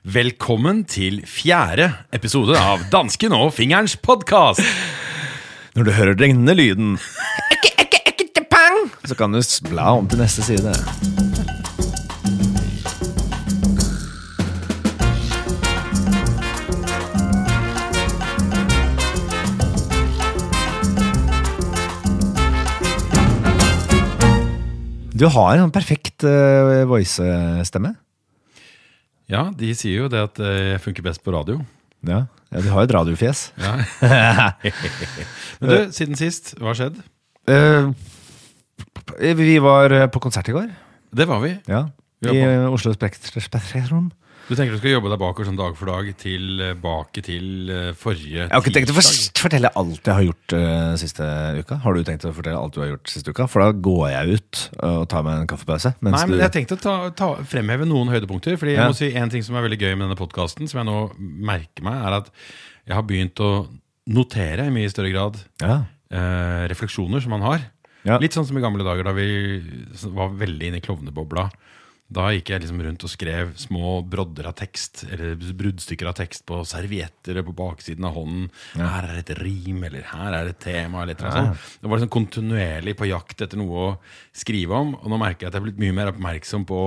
[0.00, 4.64] Velkommen til fjerde episode av Dansken og fingerens podkast.
[5.76, 6.94] Når du hører denne lyden
[9.04, 10.72] Så kan du bla om til neste side.
[25.12, 27.98] Du har en perfekt uh, voice-stemme.
[29.30, 31.60] Ja, de sier jo det at eh, jeg funker best på radio.
[32.06, 32.24] Ja.
[32.50, 33.50] ja, de har et radiofjes.
[33.60, 33.74] Ja.
[35.60, 36.96] Men du, siden sist, hva har skjedd?
[37.50, 37.90] Eh,
[39.38, 40.70] vi var på konsert i går.
[41.14, 41.54] Det var vi.
[41.70, 41.86] Ja,
[42.26, 44.10] I eh, Oslo Spektrum.
[44.50, 48.40] Du tenker du skal jobbe deg bakover sånn dag for dag tilbake til forrige forrige
[48.40, 48.96] Jeg har ikke tenkt å
[49.38, 51.28] fortelle alt jeg har gjort uh, siste
[51.60, 51.78] uka.
[51.84, 53.46] Har du tenkt å fortelle alt du har gjort siste uka?
[53.52, 55.94] For da går jeg ut og tar meg en kaffepause.
[56.02, 58.58] Nei, men du jeg tenkte å ta, ta, fremheve noen høydepunkter.
[58.58, 58.88] Fordi jeg Ja.
[58.90, 60.98] må si En ting som er veldig gøy med denne podkasten, som jeg nå
[61.46, 62.34] merker meg, er at
[62.88, 63.68] jeg har begynt å
[64.10, 65.84] notere i mye større grad ja.
[66.10, 67.70] uh, refleksjoner som man har.
[68.02, 68.18] Ja.
[68.18, 69.60] Litt sånn som i gamle dager da vi
[70.10, 71.50] var veldig inne i klovnebobla.
[72.10, 76.42] Da gikk jeg liksom rundt og skrev små brodder av tekst, eller bruddstykker av tekst
[76.48, 78.48] på servietter eller på baksiden av hånden.
[78.74, 81.78] Her er et rim, eller her er et tema, eller et eller annet sånt.
[81.84, 83.92] Det var liksom kontinuerlig på jakt etter noe å
[84.34, 84.96] skrive om.
[84.98, 86.82] Og nå merker jeg at jeg er blitt mye mer oppmerksom på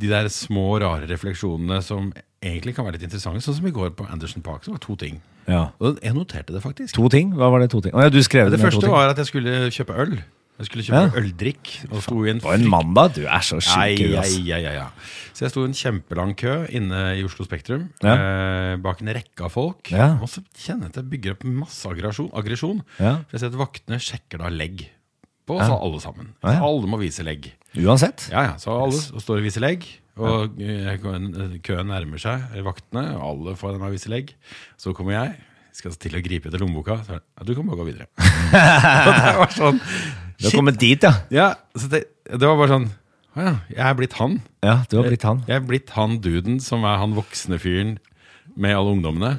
[0.00, 2.08] de der små, rare refleksjonene som
[2.40, 3.44] egentlig kan være litt interessante.
[3.44, 5.20] Sånn som i går på Anderson Park, så var det to ting.
[5.50, 5.66] ja.
[5.84, 6.94] Og jeg noterte det faktisk.
[6.96, 7.34] To ting?
[7.36, 7.92] Hva var det to ting?
[7.92, 10.22] Å ja, du skrev Det to første var at jeg skulle kjøpe øl.
[10.60, 11.20] Jeg skulle kjøpe Ja.
[11.22, 11.70] øldrikk.
[11.90, 13.14] Og sto i en På en mandag?
[13.16, 13.98] Du er så sjuk
[14.44, 14.90] ja, ja, ai.
[15.32, 17.86] Så jeg sto i en kjempelang kø inne i Oslo Spektrum.
[18.04, 18.12] Ja.
[18.14, 19.88] Eh, bak en rekke av folk.
[19.90, 20.18] Ja.
[20.20, 22.82] Og så kjenner jeg at jeg bygger opp masse aggresjon.
[23.00, 23.14] Ja.
[23.24, 24.84] For jeg ser at vaktene sjekker da legg
[25.48, 26.34] på oss alle sammen.
[26.44, 26.60] Ja, ja.
[26.68, 27.52] Alle må vise legg.
[27.80, 28.28] Uansett.
[28.30, 29.86] Ja, ja, Så alle står og viser legg.
[30.20, 34.34] Og eh, køen nærmer seg vaktene, og alle får dem å vise legg.
[34.76, 35.38] Så kommer jeg,
[35.76, 36.98] skal til å gripe etter lommeboka.
[37.04, 38.08] Så er det, ja, du kan bare gå videre.
[38.54, 41.12] det var sånn Du har kommet dit, ja.
[41.34, 42.86] Ja, så det, det var bare sånn
[43.36, 44.38] Å ja, jeg er blitt han.
[44.66, 45.42] Ja, du har blitt han.
[45.48, 47.98] Jeg er blitt han duden som er han voksne fyren
[48.60, 49.36] med alle ungdommene.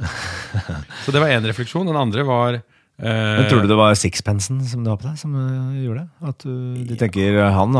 [1.04, 1.90] Så det var én refleksjon.
[1.90, 2.64] Den andre var eh,
[3.04, 6.32] Men Tror du det var sixpensen som du har på deg, som uh, gjorde det?
[6.32, 6.56] At du,
[6.88, 7.76] du tenker uh, han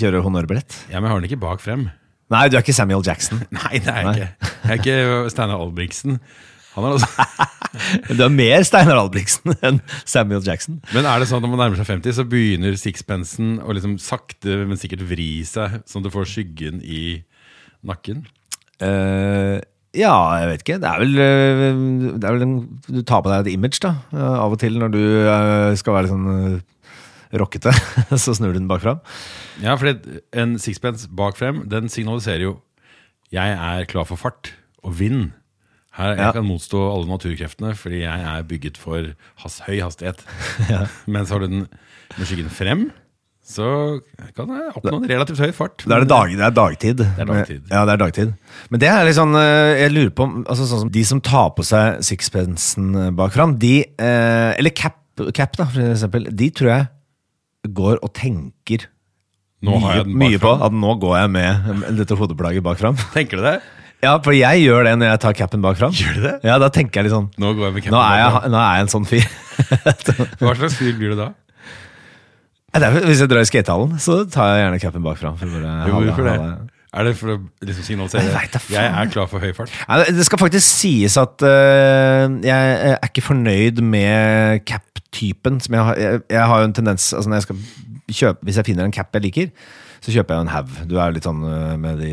[0.00, 0.86] kjører honnørbillett?
[0.88, 1.90] Ja, men jeg har den ikke bak frem.
[2.30, 3.42] Nei, du er ikke Samuel Jackson.
[3.58, 4.50] Nei, det er jeg ikke.
[4.62, 6.20] Jeg er ikke Steinar Albrigtsen.
[8.10, 10.80] Du er mer Steinar Albrigtsen enn Samuel Jackson.
[10.94, 13.96] Men er det sånn at når man nærmer seg 50, så begynner sixpensen å liksom
[14.02, 17.20] sakte, men sikkert vri seg, sånn at du får skyggen i
[17.86, 18.24] nakken?
[18.82, 19.62] Uh,
[19.96, 20.78] ja, jeg vet ikke.
[20.82, 21.62] Det er vel, eh,
[22.14, 23.96] det er vel en, Du tar på deg et image, da.
[24.14, 25.02] eh, av og til når du
[25.80, 26.60] skal være litt sånn
[27.42, 27.72] rockete.
[28.22, 28.98] så snur du den bakfra.
[29.62, 32.56] Ja, for en sixpence bak frem, den signaliserer jo
[33.34, 34.52] Jeg er klar for fart
[34.82, 35.30] og vind.
[36.00, 36.32] Her, jeg Ja.
[36.38, 39.12] kan motstå alle naturkreftene fordi jeg er bygget for
[39.44, 40.24] has, høy hastighet.
[41.06, 41.66] Men så har du den
[42.18, 42.88] med skyggen frem,
[43.50, 43.66] så
[44.36, 45.82] kan jeg oppnå en relativt høy fart.
[45.88, 47.00] Da er det, dag, det er dagtid.
[47.02, 47.62] er dagtid.
[47.72, 48.32] Ja, det er dagtid.
[48.70, 51.48] Men det er litt sånn eh, Jeg lurer på altså, sånn som De som tar
[51.56, 55.00] på seg sixpensen bak fram, de eh, Eller cap,
[55.34, 56.28] cap, da, for eksempel.
[56.30, 58.86] De tror jeg går og tenker
[59.66, 62.94] mye, mye på at nå går jeg med dette hodeplagget bak fram.
[63.12, 63.58] Tenker du det?
[64.00, 65.92] Ja, for jeg gjør det når jeg tar capen bak fram.
[65.92, 66.34] Gjør du det?
[66.48, 68.60] Ja, da tenker jeg litt sånn Nå går jeg med capen Nå er jeg, nå
[68.62, 69.26] er jeg en sånn fyr.
[70.40, 71.30] Hva slags fyr blir du da?
[72.70, 75.40] Ja, det er, hvis jeg drar i skatehallen, så tar jeg gjerne capen bak fram.
[75.42, 76.36] Jo, hvorfor det?
[76.90, 79.70] Er det for å liksom signalisere Jeg jeg er klar for høy fart?
[79.84, 85.60] Ja, det skal faktisk sies at uh, jeg er ikke fornøyd med cap-typen.
[85.68, 87.60] Jeg, jeg, jeg har jo en tendens altså når jeg skal
[88.10, 89.52] kjøpe, Hvis jeg finner en cap jeg liker,
[90.00, 90.76] så kjøper jeg en haug.
[90.88, 92.12] Du er jo litt sånn øh, med de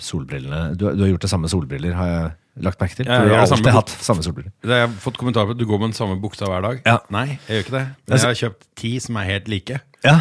[0.00, 2.28] solbrillene du, du har gjort det samme solbriller, har jeg
[2.66, 3.08] lagt merke til.
[3.08, 4.52] Ja, jeg har samme alltid hatt samme solbriller.
[4.64, 6.84] Det har jeg fått kommentar på at du går med den samme buksa hver dag.
[6.84, 6.98] Ja.
[7.12, 7.84] Nei, jeg gjør ikke det.
[8.04, 9.80] Men jeg har kjøpt ti som er helt like.
[10.06, 10.16] Ja.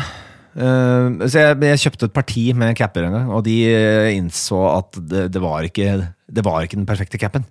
[0.59, 4.59] Uh, så jeg, jeg kjøpte et parti med capper en gang, og de øh, innså
[4.71, 5.93] at det, det, var ikke,
[6.27, 7.45] det var ikke den perfekte capen.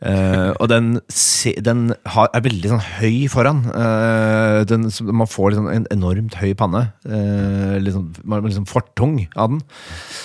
[0.00, 3.62] Eh, og den, se, den har, er veldig sånn høy foran.
[3.68, 6.86] Uh, den, man får liksom en enormt høy panne.
[7.04, 9.62] Uh, liksom, man blir liksom fortung av den.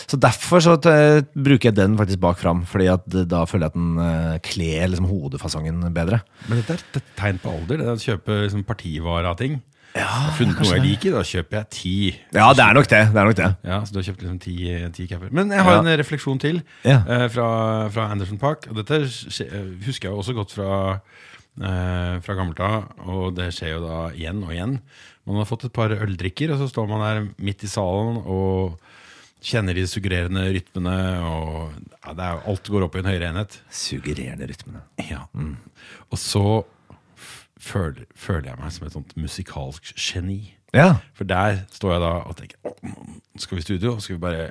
[0.07, 2.87] Så derfor så bruker jeg den faktisk bak fram, Fordi
[3.27, 6.23] da føler jeg at den uh, kler liksom hodefasongen bedre.
[6.47, 7.81] Men dette er et tegn på alder.
[7.81, 9.59] Det er å kjøpe liksom, partivare av ting.
[9.95, 11.93] Jeg har funnet noe jeg liker, da kjøper jeg ti.
[12.35, 12.99] Ja, det er nok det.
[13.13, 13.49] det, er nok det.
[13.63, 14.55] Ja, Så du har kjøpt liksom ti,
[14.97, 15.29] ti capper.
[15.31, 15.79] Men jeg har Ja.
[15.79, 16.97] en refleksjon til Ja.
[17.07, 18.67] uh, fra, fra Anderson Park.
[18.69, 20.99] Og dette eh, husker jeg også godt fra,
[21.61, 24.79] uh, fra gammelt av, og det skjer jo da igjen og igjen.
[25.25, 28.77] Man har fått et par øldrikker, og så står man der midt i salen og
[29.45, 31.71] kjenner de suggererende rytmene, og
[32.03, 33.59] ja, det er, alt går opp i en høyere enhet.
[33.71, 34.81] Suggererende rytmene.
[35.09, 35.23] Ja.
[36.11, 36.63] Og så
[37.61, 40.41] føler, føler jeg meg som et sånt musikalsk geni.
[40.75, 40.97] Ja.
[41.15, 44.23] For der står jeg da og tenker «Å, nå skal vi i studio, skal vi
[44.25, 44.49] bare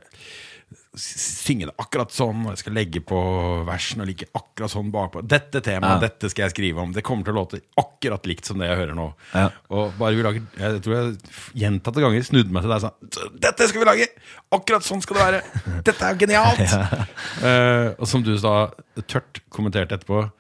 [0.95, 3.19] synge det akkurat sånn, og jeg skal legge på
[3.67, 5.23] versen og like akkurat sånn bakpå.
[5.27, 6.09] Dette temaet, Ja.
[6.09, 6.93] dette skal jeg skrive om.
[6.95, 9.07] Det kommer til å låte akkurat likt som det jeg hører nå.
[9.35, 9.51] Ja.
[9.71, 11.19] Og bare vi lager Jeg tror jeg
[11.63, 14.09] gjentatte ganger snudde meg til deg og sa Dette skal vi lage!
[14.55, 15.83] Akkurat sånn skal det være!
[15.85, 16.65] Dette er jo genialt!
[17.45, 18.71] Uh, og som du da
[19.11, 20.31] tørt kommenterte etterpå,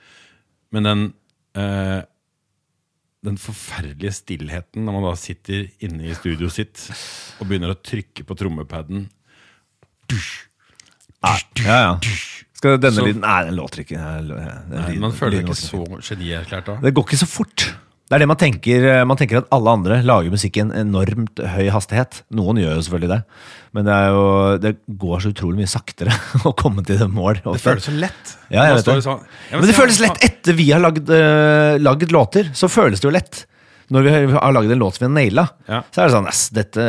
[0.72, 1.02] men den
[1.58, 2.00] eh,
[3.24, 6.82] den forferdelige stillheten når man da sitter inne i studioet sitt
[7.40, 9.06] og begynner å trykke på trommepaden
[11.24, 11.92] Ja, ja.
[12.54, 13.96] Skal denne Så- lyden Nei, den låter ikke.
[13.96, 16.76] Den Nei, lyden- Man føler seg ikke så genierklært da.
[16.80, 17.74] Det går ikke så fort.
[18.04, 18.84] Det er det man tenker.
[19.08, 22.18] Man tenker at alle andre lager musikk i en enormt høy hastighet.
[22.36, 23.20] Noen gjør jo selvfølgelig det,
[23.72, 24.26] men det, jo,
[24.60, 26.12] det går så utrolig mye saktere
[26.48, 27.40] å komme til det mål.
[27.46, 28.36] Det føles så lett.
[28.52, 28.98] Ja, jeg vet det.
[29.08, 32.52] sånn, Jeg Men det føles lett etter vi har lagd, uh, lagd låter.
[32.52, 33.46] Så føles det jo lett.
[33.92, 35.80] Når vi har- lagd en låt som vi har naila, Ja.
[35.92, 36.84] så er det sånn ass, dette,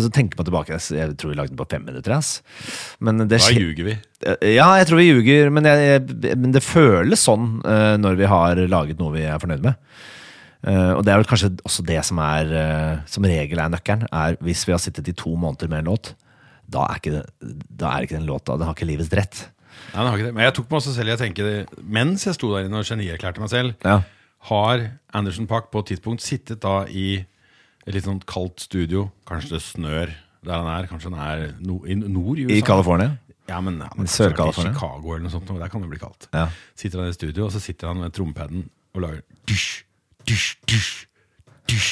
[0.00, 2.12] Så tenker man tilbake Jeg tror vi lagde den på fem minutter.
[2.16, 2.42] Ass.
[3.00, 3.98] Men det Da ljuger vi.
[4.56, 8.56] Ja, jeg tror vi ljuger, men, jeg, men det føles sånn uh, når vi har
[8.68, 9.74] laget noe vi er fornøyd med.
[10.66, 14.04] Eh, og det er vel kanskje også det som er uh, Som regel er nøkkelen.
[14.12, 16.12] Er Hvis vi har sittet i to måneder med en låt,
[16.70, 17.22] da er ikke,
[17.80, 19.40] da er ikke den låta Den har ikke livets rett.
[19.94, 20.34] Nei, den har ikke det.
[20.36, 22.82] Men jeg tok meg også selv i å tenke det Mens jeg sto der inne
[22.82, 24.02] og genierklærte meg selv, Ja.
[24.50, 24.84] har
[25.16, 27.24] Anderson Pack på et tidspunkt sittet da i
[27.86, 29.08] et litt sånn kaldt studio.
[29.26, 30.12] Kanskje det snør
[30.44, 30.86] der han er.
[30.90, 32.56] Kanskje han er no, i nord i USA.
[32.58, 33.16] I California.
[33.48, 34.12] Ja, men ja, men I.
[34.12, 35.48] Chicago eller noe sånt.
[35.48, 36.28] Der kan det bli kaldt.
[36.36, 36.46] Ja.
[36.78, 39.82] Sitter han i studio, og så sitter han med trompepaden og lager dysj,
[40.30, 40.94] dysj, dysj,
[41.70, 41.90] dysj.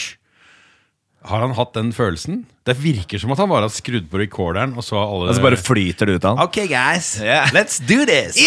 [1.29, 2.45] Har han hatt den følelsen?
[2.65, 5.37] Det virker som at han bare har skrudd på recorderen, og så har alle Og
[5.37, 6.47] så bare flyter det ut av han.
[6.47, 7.19] Ok, guys.
[7.21, 7.51] Yeah.
[7.53, 8.39] Let's do this.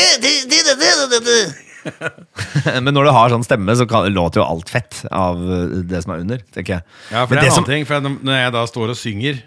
[2.85, 6.03] Men når du har sånn stemme, så kan, låter jo alt fett av eh, det
[6.05, 6.43] som er under.
[6.53, 8.51] tenker jeg Ja, for Men det er en som- annen ting, for jeg- når jeg
[8.57, 9.41] da står og synger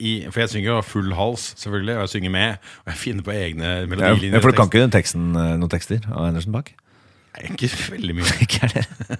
[0.00, 2.58] i, For jeg synger jo av full hals, selvfølgelig, og jeg synger med.
[2.86, 4.32] Og jeg finner på egne ja, melodilinjer.
[4.32, 6.70] ja, For du kan ikke teksten, eh, noen tekster av Andersen Bach?
[7.36, 8.36] Nei, Ikke veldig mye.
[8.46, 9.19] Ikke er det?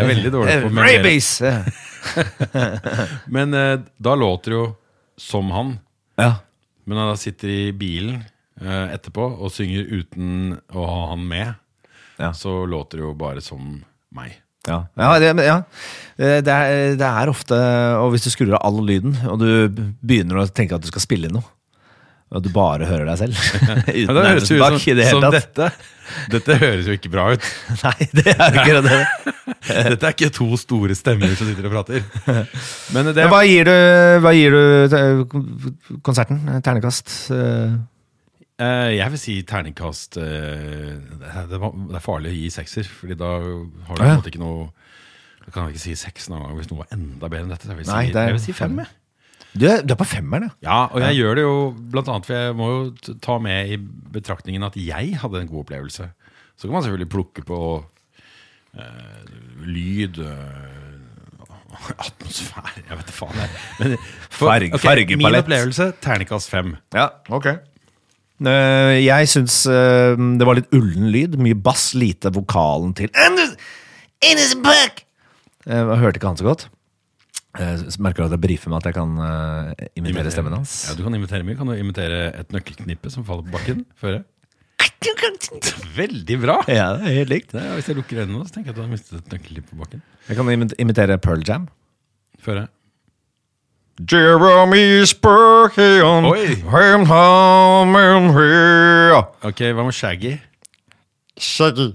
[0.00, 1.54] Jeg er veldig dårlig på å memorere.
[3.36, 4.68] Men eh, da låter det jo
[5.20, 5.74] som han.
[6.20, 6.34] ja.
[6.88, 8.22] Men når han da sitter i bilen
[8.58, 11.52] eh, etterpå og synger uten å ha han med,
[12.18, 12.32] Ja.
[12.34, 13.76] så låter det jo bare som
[14.16, 14.32] meg.
[14.66, 15.58] Ja, ja, det, ja.
[16.18, 17.56] Eh, Det, er, det er ofte
[18.02, 19.68] Og hvis du skrur av all lyden, og du
[20.02, 21.46] begynner å tenke at du skal spille inn noe,
[22.30, 23.38] og du bare hører deg selv
[24.00, 25.70] uten det høres jo ut som, det som dette.
[26.30, 27.48] Dette høres jo ikke bra ut.
[27.84, 29.00] Nei, det er ikke det.
[29.66, 32.06] Dette er ikke to store stemmer som sitter og prater.
[32.94, 33.76] Men det hva gir du,
[34.22, 36.42] hva gir du konserten?
[36.66, 37.14] Ternekast?
[37.34, 37.78] Eh,
[38.60, 43.46] Eh, jeg vil si terningkast eh, det, er, farlig å gi sekser, Fordi da har
[43.46, 44.66] du på en måte ikke noe
[45.46, 47.64] Da kan jeg ikke si seks hvis noe var enda bedre enn dette.
[47.64, 48.76] så Jeg vil si, Nei, det er- jeg vil si fem.
[48.82, 48.99] Jeg.
[49.56, 50.54] Du, er, du er på femmeren, ja.
[50.62, 51.54] Ja, og jeg gjør det jo
[51.90, 53.78] blant annet for jeg må jo ta med i
[54.14, 56.06] betraktningen at jeg hadde en god opplevelse.
[56.56, 57.58] Så kan man selvfølgelig plukke på
[58.78, 59.32] eh,
[59.66, 60.76] lyd eh,
[62.04, 63.36] Atmosfære Jeg vet da faen.
[63.40, 63.50] Jeg.
[63.80, 63.96] Men,
[64.28, 65.18] for, Farg- okay, fargepalett.
[65.22, 66.76] Min opplevelse terningkast fem.
[66.94, 67.50] Ja, ok
[68.40, 71.34] Eh, Jeg syns det var litt ullen lyd.
[71.44, 73.52] Mye bass, lite vokalen til Anders-
[74.24, 75.02] Anderson Buck!
[75.68, 76.62] Jeg hørte ikke han så godt.
[77.58, 80.74] Eh, så merker du at jeg brifer meg at jeg kan uh, imitere stemmen hans?
[80.86, 81.58] Ja, Du kan imitere mye.
[81.58, 83.84] Kan du imitere et nøkkelknippe som faller på bakken?
[83.98, 84.22] Føre?
[86.00, 86.58] Veldig bra!
[86.70, 87.54] Ja, det er helt likt.
[87.58, 89.74] Er, hvis jeg lukker øynene nå, så tenker jeg at du har mistet et nøkkelknippe
[89.74, 90.04] på bakken.
[90.28, 91.66] Jeg kan imitere Pearl Jam.
[92.40, 92.68] Føre.
[94.00, 96.30] Jeremy Spurkeon.
[99.44, 100.38] Ok, hva med Shaggy?
[101.36, 101.90] Shaggy.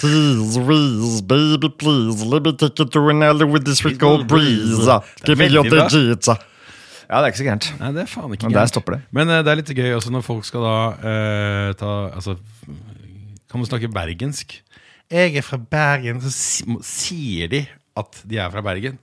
[0.00, 2.24] Please, please, baby, please.
[2.24, 4.88] Let me take you to an alley with this sweet cold breeze.
[5.24, 6.28] Give me your digits.
[7.04, 7.66] Ja, det er ikke så gærent.
[7.80, 8.72] Nei, det er faen ikke Men der gærent.
[8.72, 9.00] stopper det.
[9.12, 10.76] Men eh, det er litt gøy også når folk skal da
[11.10, 12.34] eh, ta Altså,
[13.52, 14.56] kan du snakke bergensk?
[15.12, 17.60] Jeg er fra Bergen, så si, må- sier de
[18.00, 18.96] at de er fra Bergen.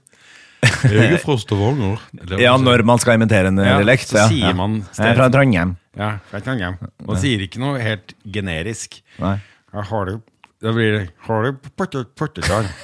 [0.90, 2.02] Jeg er fra Stavanger.
[2.42, 4.10] Ja, når man skal imitere en Ja, dialekt.
[4.10, 5.76] så ja, sier man Jeg er fra Trondheim.
[5.96, 6.76] Ja, fra Trondheim.
[7.06, 8.98] Man sier ikke noe helt generisk.
[9.22, 9.38] Nei.
[9.72, 10.18] Jeg har det
[10.62, 12.68] Da blir det Har du pottetall?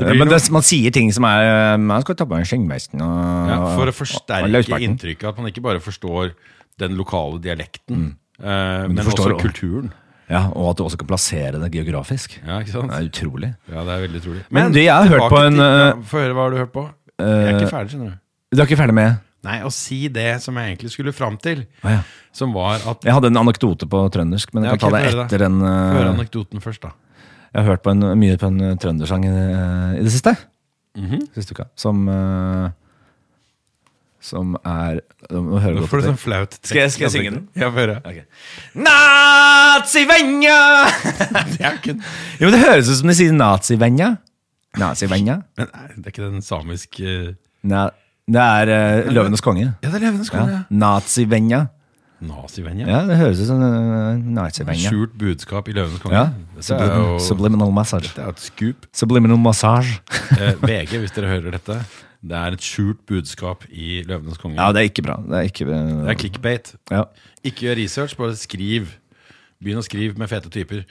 [0.00, 3.50] Men det, man sier ting som er eh, Man skal ta på en skinnvesten og
[3.50, 5.26] Ja, for å forsterke inntrykket.
[5.32, 6.32] At man ikke bare forstår
[6.80, 8.12] den lokale dialekten, mm.
[8.40, 9.90] men, men også kulturen.
[10.30, 12.38] Ja, Og at du også kan plassere det geografisk.
[12.40, 12.92] Ja, ikke sant?
[12.92, 13.50] Det er utrolig.
[13.68, 14.44] Ja, det er veldig utrolig.
[14.48, 16.60] Men du, jeg har hørt på en, til- ja, eh, Få høre hva har du
[16.62, 16.86] hørt på.
[17.20, 18.20] Jeg er ikke ferdig, skjønner du.
[18.54, 21.62] Du er ikke ferdig med Nei, å si det som jeg egentlig skulle fram til.
[21.82, 22.00] ah, ja.
[22.36, 25.14] Som var at Jeg hadde en anekdote på trøndersk, men jeg Ja, kan ta det
[25.24, 25.56] etter den.
[25.62, 26.90] en Hør eh, anekdoten først, da.
[27.54, 29.32] Jeg har hørt på en, mye på en eh, trøndersang i,
[29.98, 30.36] i det siste.
[30.98, 31.24] Mhm.
[31.34, 31.64] Siste uka.
[31.78, 32.68] Som uh,
[34.20, 37.44] Som er Nå hører du får du sånn flaut Skal jeg- skal jeg synge den?
[37.56, 38.02] Ja, få høre.
[38.74, 40.58] Nazivenja!
[41.54, 41.94] Det er ikke
[42.40, 44.10] Jo, men det høres ut som de sier nazivenja.
[44.80, 45.38] Nazivenja?
[45.58, 47.32] Men nei, det er ikke den samiske eh,
[47.66, 47.88] Na,
[48.30, 48.70] det er
[49.06, 49.68] uh, Løvenes konge.
[49.82, 50.50] Ja, det er Løvenes konge.
[50.58, 50.62] ja.
[50.70, 51.64] Nazivenja.
[52.20, 52.84] Nazivenja?
[52.84, 52.98] ja.
[53.00, 54.90] Ja, det høres ut som uh, nazivenja.
[54.92, 56.18] Skjult budskap i Løvenes konge.
[56.20, 56.76] Ja.
[56.76, 58.10] Er jo subliminal massage.
[58.16, 58.86] det er et scoop.
[58.94, 59.98] Subliminal massage.
[60.40, 61.74] Eh, VG, hvis dere hører dette.
[62.22, 64.54] Det er et skjult budskap i Løvenes konge.
[64.60, 65.16] Ja, det er ikke bra.
[65.26, 66.70] Det er ikke Det er clickbait.
[66.92, 67.02] ja.
[67.44, 68.92] Ikke gjør research, bare skriv.
[69.60, 70.84] Begynn å skrive med fete typer.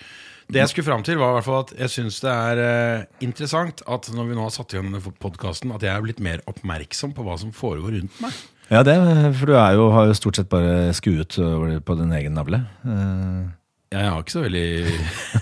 [0.49, 3.03] Det jeg skulle fram til, var i hvert fall at jeg syns det er eh,
[3.25, 6.23] interessant at når vi nå har satt i gang denne podkasten, at jeg er blitt
[6.25, 8.39] mer oppmerksom på hva som foregår rundt meg.
[8.69, 8.95] Ja, det,
[9.37, 12.63] for du er jo, har jo stort sett bare skuet over på din egen navle.
[12.85, 13.45] Eh,
[13.93, 14.65] Jeg har ikke så veldig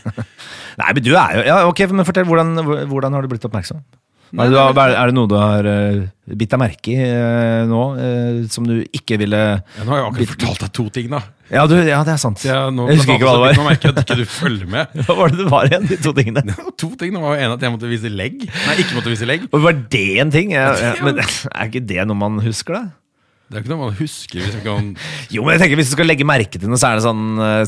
[0.79, 2.53] Nei, men du er jo Ja, ok, men fortell, hvordan,
[2.91, 3.81] hvordan har du blitt oppmerksom?
[4.35, 6.01] Er det, er, det noe du har uh,
[6.35, 10.07] bitt deg merke i uh, nå, uh, som du ikke ville ja, Nå har jeg
[10.09, 11.21] akkurat fortalt deg to ting, da.
[11.47, 12.43] Ja, du, ja det er sant.
[12.43, 13.69] Ja, nå, jeg husker ikke hva det Nå var.
[13.69, 14.91] merker jeg at ikke du følger med.
[15.07, 16.43] Hva var det det var igjen, de to tingene?
[16.51, 17.15] Ja, to ting.
[17.15, 18.43] Det var en at jeg måtte vise legg.
[18.51, 19.47] Nei, ikke måtte vise legg.
[19.47, 20.51] Og Var det en ting?
[20.51, 22.85] Men er ikke det noe man husker, da?
[23.47, 24.89] Det er ikke noe man husker hvis kan
[25.31, 27.21] Jo, men jeg tenker Hvis du skal legge merke til noe, så er det sånn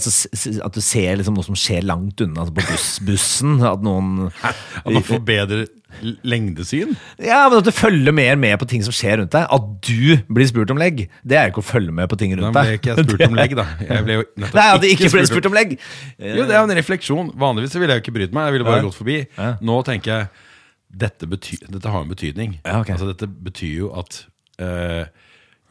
[0.04, 2.44] så, at du ser liksom noe som skjer langt unna.
[2.44, 3.62] Altså på buss, bussen.
[3.64, 5.70] At noen At man får bedre
[6.24, 6.94] lengdesyn.
[7.22, 9.48] Ja, men At du følger mer med på ting som skjer rundt deg.
[9.52, 12.36] At du blir spurt om legg, det er jo ikke å følge med på ting
[12.38, 12.54] rundt deg.
[12.56, 13.66] Da ble ikke jeg spurt om legg, da.
[13.84, 15.74] Jeg ble jo nettopp Nei, at du ikke ble spurt om legg!
[16.20, 17.32] Jo, det er jo en refleksjon.
[17.42, 18.50] Vanligvis ville jeg jo ikke brydd meg.
[18.50, 18.88] Jeg ville bare Ja.
[18.90, 19.18] gått forbi.
[19.38, 19.50] Ja.
[19.66, 20.30] Nå tenker jeg
[21.06, 22.56] dette, bety dette har en betydning.
[22.66, 22.80] Ja.
[22.82, 24.24] Altså Dette betyr jo at
[24.62, 25.06] eh,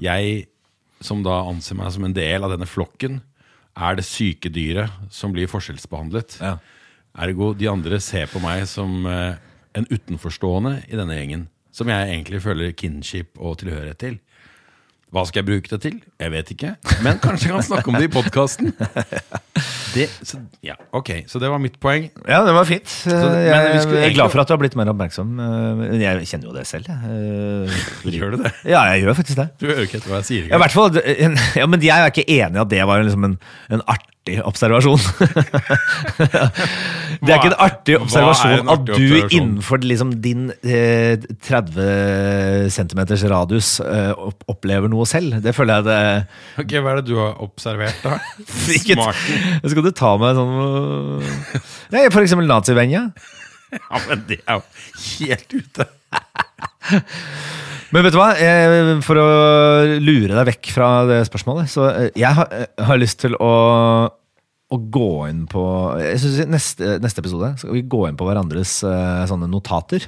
[0.02, 0.44] jeg,
[1.02, 3.20] som da anser meg som en del av denne flokken,
[3.78, 6.38] er det syke dyret som blir forskjellsbehandlet.
[6.42, 6.56] Ja.
[7.18, 9.38] Ergo de andre ser på meg som eh,
[9.76, 11.48] en utenforstående i denne gjengen.
[11.72, 14.16] Som jeg egentlig føler kinship og tilhørighet til.
[15.14, 15.94] Hva skal jeg bruke det til?
[16.20, 16.74] Jeg vet ikke.
[17.04, 18.74] Men kanskje jeg kan snakke om det i podkasten.
[20.62, 22.04] Ja, ok, så det var mitt poeng.
[22.28, 22.86] Ja, det var fint.
[22.86, 25.32] Så, jeg, skulle jeg er glad for at du har blitt mer oppmerksom.
[25.42, 26.98] Eh, Jeg kjenner jo det selv, jeg.
[28.04, 28.52] Eh, Gjør du det?
[28.68, 29.48] Ja, jeg gjør faktisk det.
[29.58, 30.44] Du hører ikke etter hva jeg sier.
[30.52, 31.00] Ja, i hvert fall,
[31.62, 33.34] ja, men jeg er ikke enig i at det var liksom en,
[33.74, 34.14] en artig
[34.46, 34.98] observasjon.
[37.22, 39.32] det er ikke en artig er observasjon en at du observasjon?
[39.38, 41.14] innenfor liksom din eh,
[41.48, 43.00] 30 cm
[43.32, 44.12] radius eh,
[44.50, 45.28] opplever noe selv.
[45.44, 46.00] Det føler jeg det
[46.64, 48.10] Ok, Hva er det du har observert, da?
[48.84, 49.36] Smarten.
[49.64, 50.52] Skal du ta meg sånn
[51.94, 53.02] Nei, For eksempel nazivenja.
[53.68, 54.62] Ja, men det er jo
[55.20, 55.84] helt ute.
[57.92, 58.30] Men vet du hva?
[58.36, 59.26] Eh, For å
[60.00, 63.52] lure deg vekk fra det spørsmålet, så eh, jeg har, jeg har lyst til å,
[64.68, 65.62] å gå inn på
[66.02, 70.04] Jeg synes neste, neste episode skal vi gå inn på hverandres uh, sånne notater.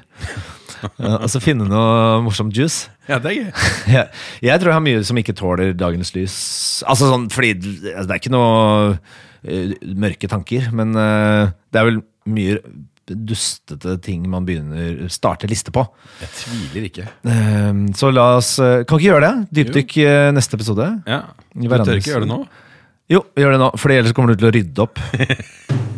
[1.01, 2.91] uh, og så finne noe morsomt juice.
[3.09, 3.49] Ja, det er gøy.
[3.97, 4.05] Jeg,
[4.45, 6.37] jeg tror jeg har mye som ikke tåler dagens lys.
[6.85, 9.75] Altså sånn, fordi altså, Det er ikke noe uh,
[10.05, 12.61] mørke tanker, men eh, det er vel mye
[13.11, 15.83] dustete ting man begynner starter liste på.
[16.21, 17.07] Jeg tviler ikke.
[17.99, 19.33] Så la oss Kan ikke gjøre det?
[19.59, 19.97] Dypdykk
[20.37, 20.87] neste episode.
[21.09, 21.25] Ja,
[21.57, 22.45] Du tør ikke gjøre det nå?
[23.11, 25.01] Jo, gjør det nå, for ellers kommer du til å rydde opp.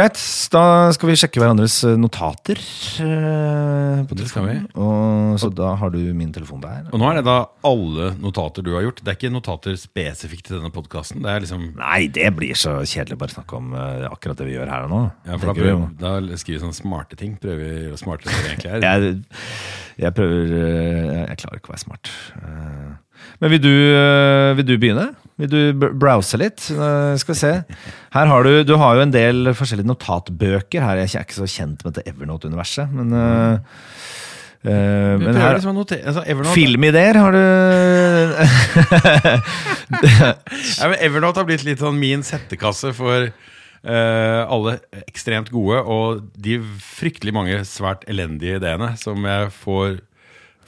[0.00, 0.16] Greit,
[0.48, 0.60] da
[0.96, 2.56] skal vi sjekke hverandres eh, notater.
[3.04, 4.54] eh, på Det skal vi.
[4.80, 6.86] Og, så da har du min telefon der.
[6.88, 7.34] Og nå er det da
[7.68, 9.02] alle notater du har gjort.
[9.04, 11.20] Det er ikke notater spesifikt til denne podkasten.
[11.44, 14.72] Liksom Nei, det blir så kjedelig bare å snakke om eh, akkurat det vi gjør
[14.72, 15.02] her og nå.
[15.28, 17.36] ja, for da, prøver, da skriver vi sånne smarte ting.
[17.42, 18.88] Prøver vi å gjøre smartere enn egentlig er.
[18.88, 19.22] jeg,
[20.06, 22.14] jeg prøver eh, Jeg klarer ikke å være smart.
[23.36, 23.74] Men vil du,
[24.56, 25.10] vil du begynne?
[25.40, 26.66] Vil du browse litt?
[26.72, 27.52] Uh, Skal vi se.
[28.14, 30.84] Her har du, du har jo en del forskjellige notatbøker.
[30.84, 33.78] Her er jeg ikke så kjent med dette Evernote-universet, men uh,
[34.60, 37.38] Uh, Men her liksom notere altså Filmideer har du
[40.04, 43.30] ja, men Evernote har blitt litt sånn min settekasse for
[43.80, 44.74] Uh, alle
[45.08, 49.94] ekstremt gode og de fryktelig mange svært elendige ideene som jeg får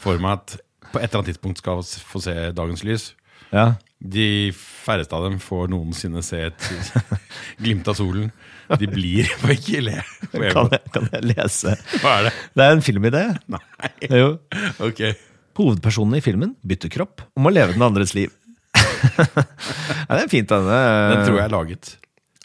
[0.00, 0.54] for meg at
[0.94, 3.04] på et eller annet tidspunkt skal få se dagens lys.
[3.52, 3.74] Ja.
[4.02, 6.64] De færreste av dem får noensinne se et
[7.62, 8.32] glimt av solen.
[8.80, 9.98] De blir på ikke le.
[10.32, 11.76] på Kan jeg, kan jeg lese?
[12.02, 12.32] Hva er det?
[12.58, 13.22] Det er en filmidé.
[13.52, 13.60] Nei.
[14.10, 14.32] Jo.
[14.82, 15.04] Ok.
[15.58, 18.32] Hovedpersonen i filmen bytter kropp og må leve den andres liv.
[18.72, 20.78] ja, det er fint, denne.
[21.12, 21.90] Den tror jeg er laget.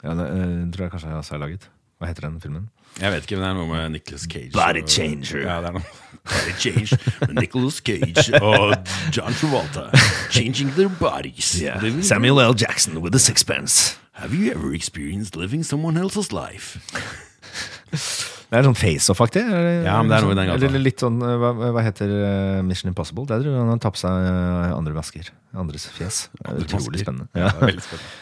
[0.03, 1.69] Ja, den, eh, tror jeg kanskje jeg også har laget.
[1.97, 2.67] Hva heter den filmen?
[2.97, 4.51] Jeg vet ikke, men det er noe med Nicholas Cage.
[4.53, 5.41] Body og- Changer.
[5.45, 5.95] Ja, det er noe.
[6.27, 8.75] Body Change med Nicholas Cage og
[9.15, 9.87] John Travolta.
[10.29, 11.55] Changing their bodies.
[11.61, 11.81] Yeah.
[12.03, 12.55] Samuel L.
[12.57, 13.97] Jackson with a sixpence.
[14.17, 16.79] Have you ever experienced living someone else's life?
[18.47, 19.41] Det er sånn face-off-aktig?
[19.43, 20.67] Ja, men det er noe i den gata.
[20.69, 23.25] Eller litt sånn, eh, hva, hva heter eh, Mission Impossible?
[23.27, 25.27] Der tror han har tatt på seg eh, andre masker.
[25.59, 26.21] Andres fjes.
[26.45, 27.27] Andre utrolig spennende.
[27.35, 27.73] Ja, Ja.
[27.75, 28.13] spennende.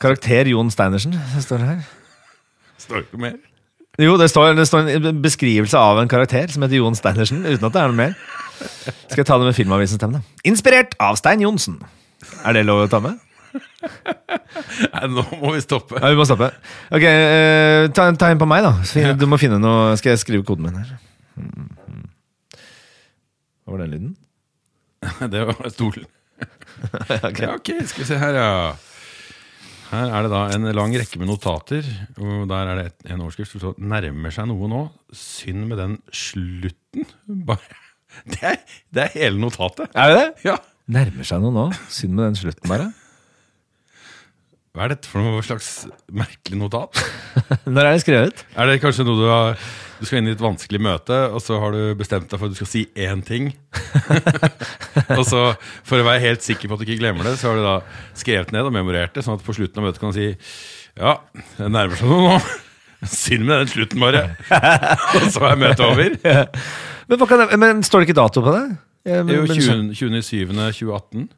[0.00, 1.80] Karakter Jon Steinersen, står det her.
[2.84, 3.38] Står ikke mer?
[4.00, 7.66] Jo, det står, det står en beskrivelse av en karakter som heter Jon Steinersen, uten
[7.68, 8.14] at det er noe mer.
[9.10, 10.22] Skal jeg ta det med Filmavisens stemme?
[10.48, 11.78] Inspirert av Stein Johnsen.
[12.44, 13.18] Er det lov å ta med?
[13.50, 15.98] Nei, nå må vi stoppe.
[15.98, 16.50] Ja, vi må stoppe.
[16.94, 19.12] Ok, eh, ta, ta en på meg, da.
[19.18, 20.92] Du må finne noe Skal jeg skrive koden min her?
[23.64, 24.12] Hva var den lyden?
[25.32, 26.06] Det var stolen.
[27.20, 27.40] Ok.
[27.42, 28.50] Ja, ok, skal vi se her, ja.
[29.90, 31.86] Her er det da en lang rekke med notater.
[32.22, 34.82] Og der er det et, en overskrift som står 'Nærmer seg noe nå'.
[35.10, 37.08] Synd med den slutten.
[37.48, 37.78] Bare.
[38.26, 38.56] Det er,
[38.94, 39.90] det er hele notatet.
[39.94, 40.28] Er det det?
[40.50, 40.56] Ja.
[40.90, 41.66] Nærmer seg noe nå.
[41.90, 42.88] Synd med den slutten, bare.
[44.70, 45.68] Hva er dette for noe slags
[46.14, 46.94] merkelig notat?
[47.66, 48.42] Når er det skrevet?
[48.54, 49.56] Er det kanskje noe du har
[49.98, 52.54] Du skal inn i et vanskelig møte, og så har du bestemt deg for at
[52.54, 53.48] du skal si én ting.
[55.18, 55.40] og så,
[55.84, 57.74] for å være helt sikker på at du ikke glemmer det, så har du da
[58.16, 60.30] skrevet ned og memorert det, sånn at på slutten av møtet kan du si
[60.96, 61.16] Ja,
[61.58, 62.38] det nærmer seg noe nå.
[63.10, 64.22] Synd med den slutten, bare.
[65.18, 66.16] og så er møtet over.
[67.10, 68.64] Men, men står det ikke dato på det?
[69.08, 71.28] Ja, er men- jo men- 20.07.2018.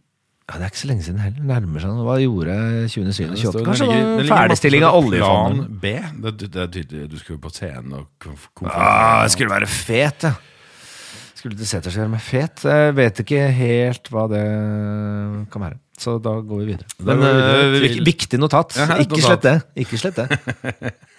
[0.51, 1.45] Ja, det er ikke så lenge siden heller.
[1.49, 1.99] Nærmer seg.
[2.07, 2.55] Hva gjorde
[2.91, 3.61] 2027?
[3.67, 5.69] Kanskje Den det var ferdigstilling av oljefondet?
[5.69, 5.93] Plan B.
[6.25, 7.05] Det, det, det er tydelig.
[7.13, 10.35] Du skulle på scenen og konfirmere Ah, jeg skulle være fet, ja.
[11.39, 11.67] Skulle til
[12.03, 12.65] gjøre meg fet.
[12.69, 14.43] Jeg vet ikke helt hva det
[15.51, 15.79] kan være.
[16.03, 16.87] Så da går vi videre.
[16.99, 18.77] Men går vi videre øh, til- viktig notat.
[18.79, 19.27] Ja, her Ikke notat.
[19.31, 19.57] slett det.
[19.87, 20.93] Ikke slett det.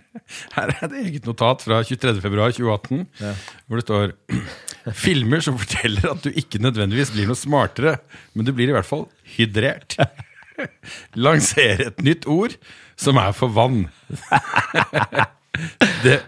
[0.56, 3.02] Her er et eget notat fra 23.2.2018,
[3.66, 4.14] hvor det står
[5.04, 7.96] Filmer som forteller at du ikke nødvendigvis blir noe smartere,
[8.34, 9.04] men du blir i hvert fall
[9.36, 9.98] hydrert.
[11.24, 12.56] Lansere et nytt ord
[12.98, 13.84] som er for vann.
[16.04, 16.18] det,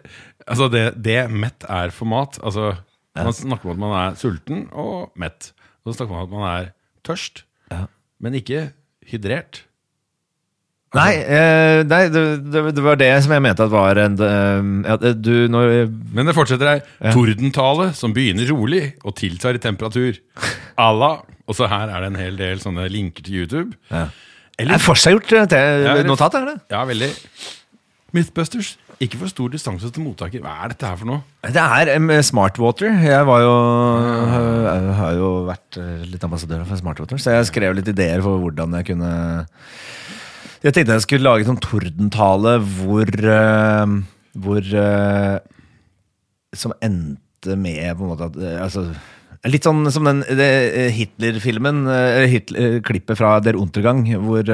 [0.46, 2.38] altså det, det mett er for mat.
[2.44, 2.74] Altså,
[3.16, 5.52] man snakker om at man er sulten og mett.
[5.84, 6.72] Og så snakker man om at man er
[7.06, 7.84] tørst, Ja.
[8.20, 8.68] men ikke
[9.10, 9.64] hydrert.
[10.94, 12.22] Nei, eh, nei det,
[12.54, 16.30] det, det var det som jeg mente at var en eh, ja, Du, når Men
[16.30, 16.84] det fortsetter her.
[17.14, 20.20] Tordentale som begynner rolig og tiltar i temperatur.
[20.78, 21.24] Allah.
[21.50, 23.74] Og så her er det en hel del sånne linker til YouTube.
[23.90, 24.08] ja.
[24.54, 26.56] Eller Er forseggjort eh, Ja, notat, er det?
[26.70, 27.10] Ja, veldig.
[28.14, 28.76] Mythbusters.
[29.02, 30.38] Ikke for stor distanse til mottaker.
[30.44, 31.24] Hva er dette her for noe?
[31.42, 32.92] Det er Smartwater.
[33.02, 33.54] Jeg var jo,
[34.68, 38.38] jeg har jo vært eh, litt ambassadør for Smartwater, så jeg skrev litt ideer for
[38.44, 39.10] hvordan jeg kunne
[40.64, 43.96] Jeg tenkte jeg skulle lage en sånn tordentale hvor uh,
[44.46, 45.36] Hvor uh,
[46.56, 48.86] Som endte med på en måte at uh, altså,
[49.44, 51.82] Litt sånn som den Hitler-filmen,
[52.32, 54.48] Hitler, klippet fra Der Untergang, hvor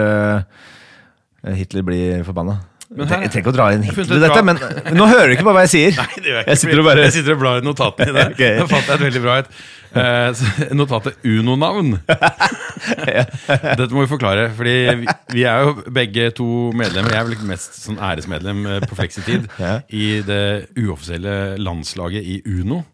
[1.46, 2.56] Hitler blir forbanna.
[2.90, 4.58] Men Jeg trenger ikke å dra inn Hitler i dette, men
[4.98, 5.92] nå hører du ikke på hva jeg sier.
[5.94, 6.62] Nei, det gjør jeg Jeg ikke.
[6.64, 8.24] sitter bare jeg sitter og blar i notatene dine.
[8.34, 8.56] okay.
[8.58, 9.52] Da fant jeg et veldig bra et.
[9.90, 10.42] Eh,
[10.78, 11.96] notatet Uno-navn.
[13.78, 17.14] Dette må vi forklare, fordi vi, vi er jo begge to medlemmer.
[17.14, 19.48] Jeg er vel mest sånn æresmedlem eh, på Fleksitid
[19.96, 20.44] i det
[20.78, 22.84] uoffisielle landslaget i Uno.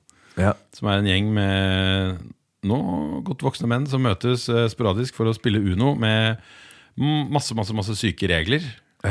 [0.41, 0.55] Ja.
[0.77, 2.25] Som er en gjeng med
[2.67, 2.79] nå
[3.27, 6.41] godt voksne menn som møtes eh, sporadisk for å spille Uno med
[6.97, 8.65] masse masse, masse syke regler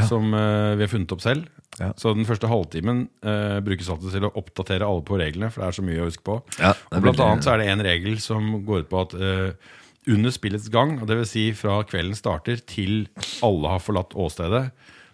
[0.10, 1.48] som eh, vi har funnet opp selv.
[1.80, 1.90] Ja.
[2.00, 5.68] Så den første halvtimen uh, brukes alltid til å oppdatere alle på reglene, for det
[5.68, 6.38] er så mye å huske på.
[6.60, 9.16] Ja, og blant veldig- annet så er det en regel som går ut på at
[9.20, 9.74] uh,
[10.16, 11.34] under spillets gang, dvs.
[11.34, 13.10] si fra kvelden starter til
[13.44, 14.70] alle har forlatt åstedet,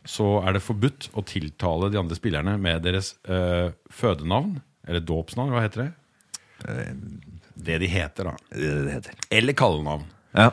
[0.05, 5.53] så er det forbudt å tiltale de andre spillerne med deres uh, fødenavn, eller dåpsnavn,
[5.55, 5.91] hva heter det?
[7.61, 8.35] Det de heter, da.
[8.53, 9.17] Det heter.
[9.33, 10.05] Eller kallenavn.
[10.37, 10.51] Ja.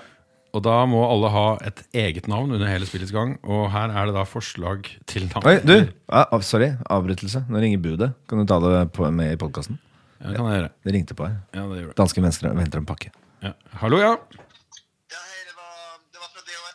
[0.57, 3.35] Og da må alle ha et eget navn under hele spillets gang.
[3.45, 5.45] Og her er det da forslag til navn.
[5.51, 5.91] Oi, du!
[6.09, 7.45] Ah, sorry, avbrytelse.
[7.53, 8.15] Nå ringer budet.
[8.31, 9.77] Kan du ta det på, med i podkasten?
[10.19, 10.73] Ja, det kan jeg gjøre.
[10.87, 11.37] Det ringte på her.
[11.53, 11.97] Ja, det gjør det.
[12.01, 13.13] Danske mennesker venter en pakke.
[13.45, 13.53] Ja.
[13.83, 14.15] Hallo, ja.
[14.17, 16.75] Ja, hei, det var, det var fra DHL.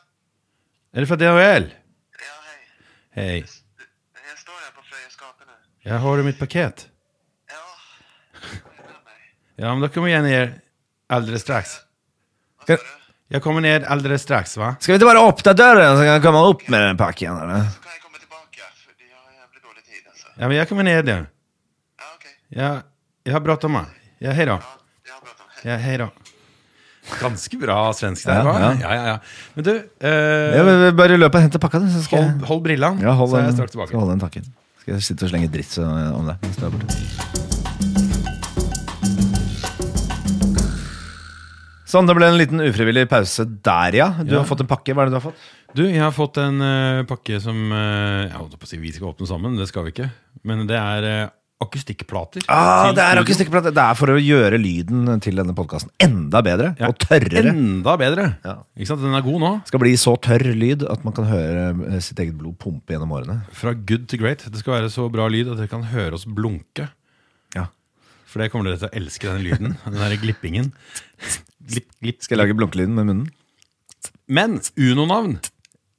[0.93, 1.69] Er det fra DHL?
[2.23, 2.57] Ja, hei.
[3.17, 3.37] Hei.
[3.41, 5.57] Jeg står her på Frøyeskapene.
[5.89, 6.85] Ja, har du mitt paket?
[7.51, 7.63] Ja,
[8.37, 9.21] er med meg?
[9.57, 10.59] Ja, men da kommer jeg ned
[11.11, 11.79] aldri straks.
[12.61, 12.99] Hva sa du?
[13.33, 14.75] Jeg kommer ner alldeles strax, va?
[14.79, 17.33] Skal vi ikke bare åpne døren, så kan jeg komme opp med den pakken?
[17.41, 17.63] Eller?
[17.73, 20.27] Så kan jeg komme tilbake, for de har jævlig dårlig tid, altså.
[20.37, 21.15] Ja, men jeg kommer ner ja.
[21.23, 22.27] Ja, ok.
[22.59, 22.69] Ja,
[23.25, 23.79] jeg har bråttom.
[24.21, 24.59] Ja, hei da.
[24.61, 24.77] Ja,
[25.09, 25.49] jeg har pratet om.
[25.57, 25.71] Hei.
[25.71, 26.09] Ja, hei da.
[27.19, 28.53] Ganske bra svensk der, Ja, hva?
[28.61, 28.69] ja.
[28.79, 29.17] Ja, ja, ja.
[29.57, 29.71] Men du,
[30.07, 31.89] eh, Bare løp og hent pakka, du.
[31.91, 34.03] Så hold, jeg, hold brillene, ja, hold så er jeg straks straks skal tilbake.
[34.05, 34.51] holde den takken.
[34.83, 37.42] Skal jeg sitte og slenge dritt så, om det
[41.93, 44.07] Sånn, det ble en liten ufrivillig pause der, ja.
[44.23, 44.39] Du Ja.
[44.41, 44.95] har fått en pakke.
[44.97, 45.43] Hva er det du har fått?
[45.77, 48.91] Du, jeg har fått en uh, pakke som uh, Jeg holdt på å si vi
[48.93, 50.09] skal åpne sammen, det skal vi ikke.
[50.45, 51.31] Men det er uh,
[51.63, 52.43] akustikkplater.
[52.51, 53.71] Ah, det er akustikkplater!
[53.73, 57.53] Det er for å gjøre lyden til denne podkasten enda bedre Ja, og tørrere.
[57.53, 58.25] Enda bedre.
[58.43, 58.55] Ja.
[58.75, 59.01] Ikke sant?
[59.05, 59.51] Den er god nå.
[59.69, 63.37] Skal bli så tørr lyd at man kan høre sitt eget blod pumpe gjennom årene.
[63.55, 64.43] Fra good to great.
[64.49, 66.89] Det skal være så bra lyd at dere kan høre oss blunke.
[67.55, 67.69] Ja.
[68.27, 69.75] For det kommer dere til å elske, den lyden.
[69.85, 70.73] Den der glippingen.
[71.73, 72.21] Glipp, glipp.
[72.23, 73.27] Skal jeg lage blunkelyden med munnen?
[74.27, 75.39] Men Uno-navn!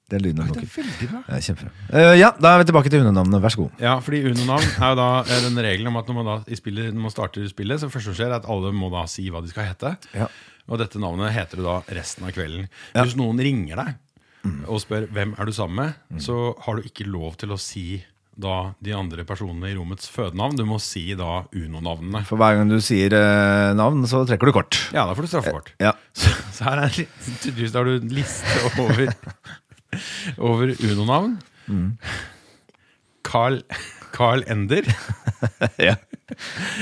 [0.05, 1.21] Det er lyden av bra.
[1.33, 1.71] Ja, kjempebra.
[1.89, 3.41] Eh, ja, da er vi tilbake til hundenavnene.
[3.41, 3.79] Vær så god.
[3.81, 6.59] Ja, fordi Uno-navn er jo da eh, den regelen om at når man, da, i
[6.61, 9.25] spillet, når man starter spillet, så første som skjer, er at alle må da si
[9.33, 9.95] hva de skal hete.
[10.13, 10.29] Ja.
[10.69, 12.69] Og dette navnet heter du da resten av kvelden.
[12.93, 13.01] Ja.
[13.01, 13.07] Mm.
[13.07, 14.01] Hvis noen ringer deg
[14.69, 17.87] og spør hvem er du sammen med, så har du ikke lov til å si
[18.37, 20.57] da de andre personene i rommets fødenavn.
[20.59, 22.25] Du må si da Uno-navnene.
[22.27, 24.79] For hver gang du sier eh, navn, så trekker du kort.
[24.95, 25.71] Ja, da får du straffekort.
[25.83, 25.93] Ja.
[26.19, 29.09] Så, så her er liten- har du en liste over,
[30.51, 31.37] over Uno-navn.
[31.71, 31.89] Mm.
[33.25, 33.61] Carl,
[34.15, 34.87] Carl Ender.
[35.89, 35.95] ja.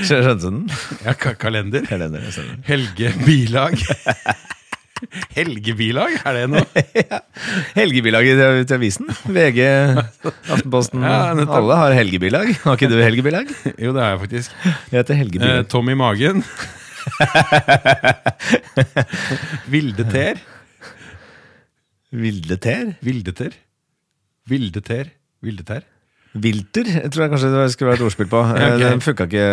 [0.03, 0.59] Skjønte du den?
[1.05, 1.85] Ja, Ka- Kalender.
[1.89, 2.25] Kalender.
[2.67, 3.77] Helge Bilag.
[5.37, 6.83] Helge Bilag, er det noe?
[7.01, 7.19] ja.
[7.77, 8.23] Helgebilag
[8.67, 9.09] til avisen.
[9.25, 9.59] VG,
[10.53, 11.03] Aftenposten.
[11.05, 12.47] Ja, alle har helgebilag.
[12.63, 13.47] Har ikke du helgebilag?
[13.77, 14.49] Jo, det er jeg faktisk.
[14.93, 15.63] Jeg heter Eh.
[15.71, 16.37] Tom i magen.
[19.73, 20.35] Vilde ter.
[22.13, 22.93] Vildeter?
[23.03, 23.51] Vildeter.
[24.49, 25.05] Vildeter.
[25.43, 25.81] Vildeter.
[26.33, 28.39] Vilter jeg tror jeg kanskje det skulle vært ordspill på.
[28.41, 28.81] Ja, ok.
[28.81, 29.47] Eh, Den funka ikke.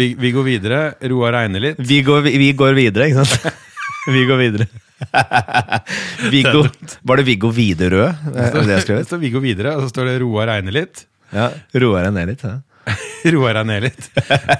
[0.00, 0.80] Vi, vi går videre.
[1.12, 1.78] Roar regner litt.
[1.78, 3.34] Vi går, vi går videre, ikke sant?
[4.10, 4.68] Vi går videre.
[6.34, 6.66] Viggo.
[7.02, 8.12] Var det Viggo Widerøe?
[8.34, 11.06] Er det står Viggo går videre, og så står det Roar Eine litt.
[11.34, 11.50] Ja.
[11.82, 12.44] Roar deg ned litt.
[12.46, 12.60] Ja.
[13.32, 14.10] Roar regner litt.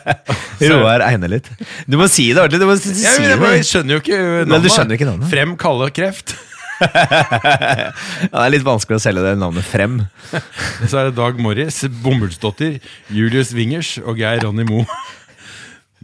[0.73, 1.51] Roar Eine litt.
[1.87, 2.63] Du må si det ordentlig.
[2.63, 3.53] Du må si ja, men, det.
[3.59, 4.65] jeg skjønner jo ikke navnet.
[4.65, 5.31] Du skjønner ikke navnet.
[5.33, 6.37] Frem kalle kreft.
[6.75, 7.93] Ja,
[8.33, 10.01] det er litt vanskelig å selge det navnet frem.
[10.33, 12.81] Så er det Dag Morris, Bomullsdotter,
[13.15, 14.89] Julius Wingers og Geir Ronny Moe.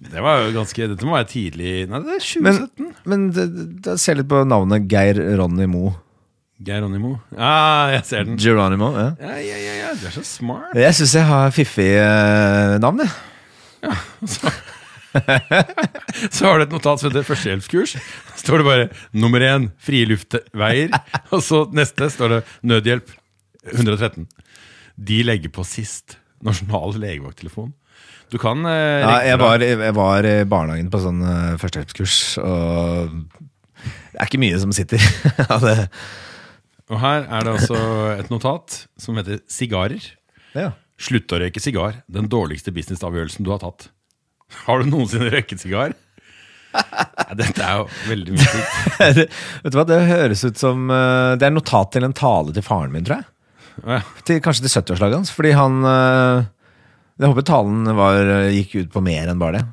[0.00, 2.70] Det var jo ganske, Dette må være tidlig Nei, det er 2017.
[2.80, 5.92] Men, men det- det- se litt på navnet Geir Ronny Moe.
[6.60, 7.18] Moe.
[7.36, 8.36] Ja, jeg ser den.
[8.36, 8.90] Geronimo.
[8.92, 9.10] Ja.
[9.20, 10.74] Ja, ja, ja, ja, du er så smart.
[10.76, 13.10] Jeg syns jeg har fiffig eh, navn, jeg.
[14.28, 14.50] Så
[16.30, 17.96] så har du et notat som heter førstehjelpskurs.
[17.96, 18.84] Så står det bare
[19.16, 20.92] nummer én frie luftveier.
[21.34, 23.10] Og så neste står det nødhjelp
[23.74, 24.28] 113.
[25.00, 26.18] De legger på sist.
[26.46, 27.72] Nasjonal legevakttelefon.
[28.30, 33.16] Du kan uh, Ja, jeg, var, jeg var i barnehagen på sånn uh, førstehjelpskurs, og
[33.80, 35.02] det er ikke mye som sitter
[35.54, 35.78] av det.
[36.90, 37.80] Og her er det altså
[38.16, 40.04] et notat som heter sigarer.
[40.58, 40.72] Ja.
[41.00, 42.02] Slutt å røyke sigar.
[42.10, 43.88] Den dårligste businessavgjørelsen du har tatt.
[44.66, 45.94] Har du noensinne røyket sigar?
[46.70, 48.64] Ja, dette er jo veldig mye.
[49.64, 52.62] Vet du hva, Det høres ut som eh, Det er notat til en tale til
[52.62, 53.28] faren min, tror jeg.
[53.80, 54.00] Ja.
[54.26, 55.32] Til, kanskje til 70-årslaget hans.
[55.34, 55.80] Fordi han
[57.20, 59.66] Jeg håper talen var, eh, gikk ut på mer enn bare det.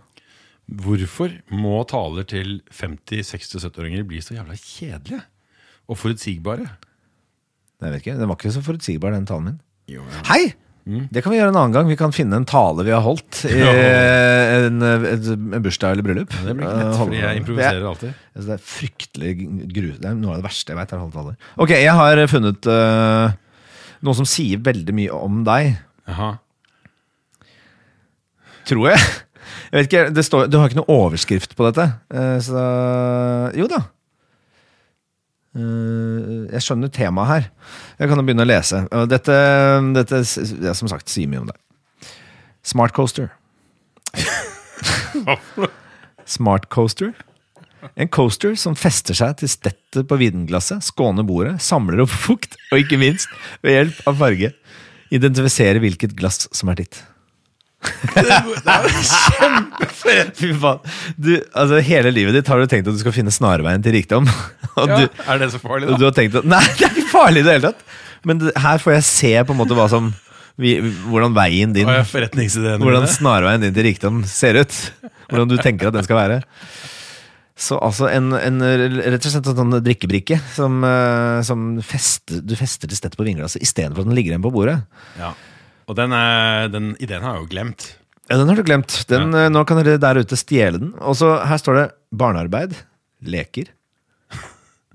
[0.83, 5.21] Hvorfor må taler til 50-, 60-, 70-åringer bli så jævla kjedelige?
[5.88, 6.65] Og forutsigbare?
[7.79, 9.60] Jeg vet ikke, Den var ikke så forutsigbar, den talen min.
[9.88, 10.23] Jo, ja.
[10.33, 10.53] Hei!
[10.88, 11.88] Det kan vi gjøre en annen gang.
[11.91, 13.71] Vi kan finne en tale vi har holdt i Ja.
[14.67, 16.31] en, et, en bursdag eller bryllup.
[16.31, 18.07] Det blir ikke Eh, lett, holde- fordi jeg improviserer alltid.
[18.13, 19.33] Jeg- altså, det er fryktelig
[19.75, 19.88] gru...
[19.99, 20.93] Det er noe av det verste jeg vet.
[20.95, 21.36] er å holde taler.
[21.63, 23.36] Ok, jeg har funnet uh,
[24.07, 25.73] noe som sier veldig mye om deg.
[26.07, 26.29] Jaha.
[28.67, 28.99] Tror jeg.
[29.71, 31.86] Jeg vet ikke, det står, Du har ikke noe overskrift på dette.
[32.13, 32.63] eh, Så
[33.58, 33.80] Jo da.
[35.58, 37.47] Eh, Jeg skjønner temaet her.
[37.99, 38.84] Jeg kan jo begynne å lese.
[39.10, 39.38] Dette,
[39.95, 40.19] dette
[40.67, 41.58] ja, som sagt sier mye om det.
[42.67, 43.32] Smart coaster.
[46.27, 47.13] Smart coaster.
[47.95, 52.82] En coaster som fester seg til stettet på vinglasset, skåner bordet, samler opp fukt, og
[52.82, 53.30] ikke minst,
[53.63, 54.49] ved hjelp av farge,
[55.13, 56.99] identifiserer hvilket glass som er ditt.
[60.37, 60.79] Fy faen.
[61.15, 64.25] Du, altså, hele livet ditt har du tenkt at du skal finne snarveien til rikdom.
[64.77, 65.97] Og Ja, du, er det så farlig, da?
[65.97, 67.79] du har tenkt at Nei, det er ikke farlig i det hele tatt!
[68.27, 70.11] Men det, her får jeg se på en måte hva som
[70.57, 70.75] vi,
[71.07, 71.85] Hvordan veien din
[72.81, 74.73] Hvordan snarveien din til rikdom ser ut.
[75.29, 76.39] Hvordan du tenker at den skal være.
[77.57, 82.53] Så altså en, en rett og slett en sånn drikkebrikke som, eh, som fest, du
[82.57, 84.75] fester til stedet på vinglasset istedenfor at den ligger igjen på bordet.
[85.17, 85.31] Ja.
[85.88, 87.86] Og den, er, den ideen har jeg jo glemt.
[88.28, 88.91] Ja, Den har du glemt.
[89.08, 89.47] Den, ja.
[89.54, 90.91] Nå kan dere der ute stjele den.
[91.00, 92.76] Og så her står det barnearbeid.
[93.23, 93.69] Leker?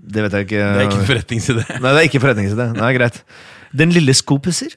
[0.03, 0.61] Det vet jeg ikke.
[0.61, 1.65] Det er ikke forretningsidé.
[1.79, 2.67] Nei, det er ikke forretningsidé.
[2.77, 3.23] Nei, greit.
[3.73, 4.75] Den lille skopusser.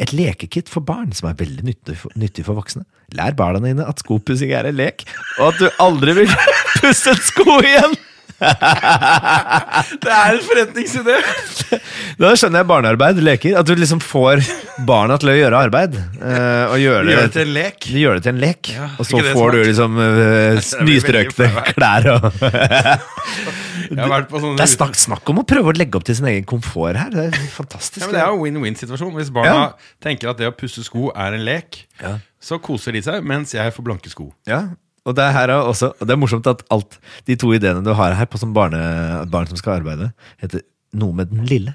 [0.00, 2.84] Et lekekit for barn som er veldig nyttig for, nyttig for voksne.
[3.18, 5.02] Lær barna dine at skopussing er en lek,
[5.38, 6.30] og at du aldri vil
[6.78, 7.96] pusse en sko igjen!
[10.00, 11.16] Det er en forretningsidé!
[12.20, 13.56] Da skjønner jeg barnearbeid, leker.
[13.60, 14.42] At du liksom får
[14.88, 15.96] barna til å gjøre arbeid.
[15.96, 17.78] eh, og gjøre det, Gjør det til en lek.
[17.90, 22.08] Du gjør det til en lek, Ja, og så får du liksom uh, nystrøkte klær
[22.16, 22.28] og
[23.90, 27.10] Det er snakk, snakk om å prøve å legge opp til sin egen komfort her.
[27.14, 28.02] Det er fantastisk.
[28.04, 29.14] Ja, men Det er jo win-win-situasjon.
[29.18, 29.64] Hvis barna Ja.
[30.02, 31.84] tenker at det å pusse sko er en lek,
[32.40, 34.30] så koser de seg, mens jeg får blanke sko.
[34.48, 34.62] Ja,
[35.08, 38.16] og det, er også, og det er morsomt at alt de to ideene du har
[38.18, 38.80] her på som barne,
[39.32, 40.10] barn som skal arbeide,
[40.42, 40.64] heter
[41.00, 41.74] noe med den lille.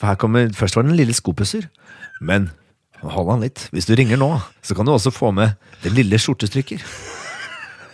[0.00, 1.68] For her kommer, Først var det den lille skopusser,
[2.20, 2.50] men
[3.00, 3.68] hold an litt.
[3.72, 6.84] Hvis du ringer nå, så kan du også få med den lille skjortestrykker.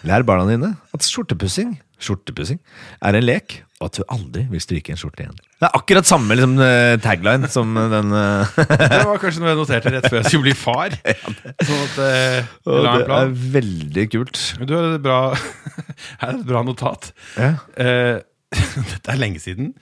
[0.06, 2.58] Lær barna dine at skjortepussing skjortepussing
[3.04, 5.36] er en lek, og at du aldri vil stryke en skjorte igjen.
[5.56, 8.58] Det er akkurat samme liksom, eh, tagline som den eh,
[8.92, 10.96] Det var kanskje noe jeg noterte rett før jeg skulle bli far.
[11.68, 14.42] Sånn at eh, det er veldig kult.
[14.62, 15.20] Du har et bra
[16.20, 17.10] Her er et bra notat.
[17.40, 17.54] Ja.
[17.80, 18.20] Eh,
[18.52, 19.72] dette er lenge siden.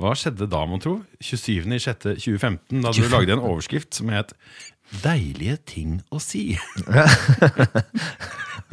[0.00, 0.98] Hva skjedde da, mon tro?
[1.22, 4.34] 27.06.2015, da du lagde en overskrift som het
[5.02, 6.58] 'Deilige ting å si'.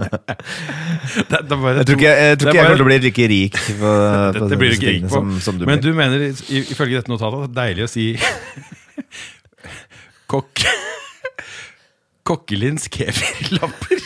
[0.01, 2.97] Det, det bare Jeg tror ikke jeg, jeg, tror ikke jeg kommer til å bli
[3.05, 3.91] like rik på,
[4.37, 5.13] på det, blir du ikke rik på.
[5.13, 5.91] Som, som du Men blir.
[5.91, 8.07] du mener ifølge dette notatet at det er deilig å si
[10.31, 10.63] Kokk
[12.31, 13.99] Kokkelins kefirlapper.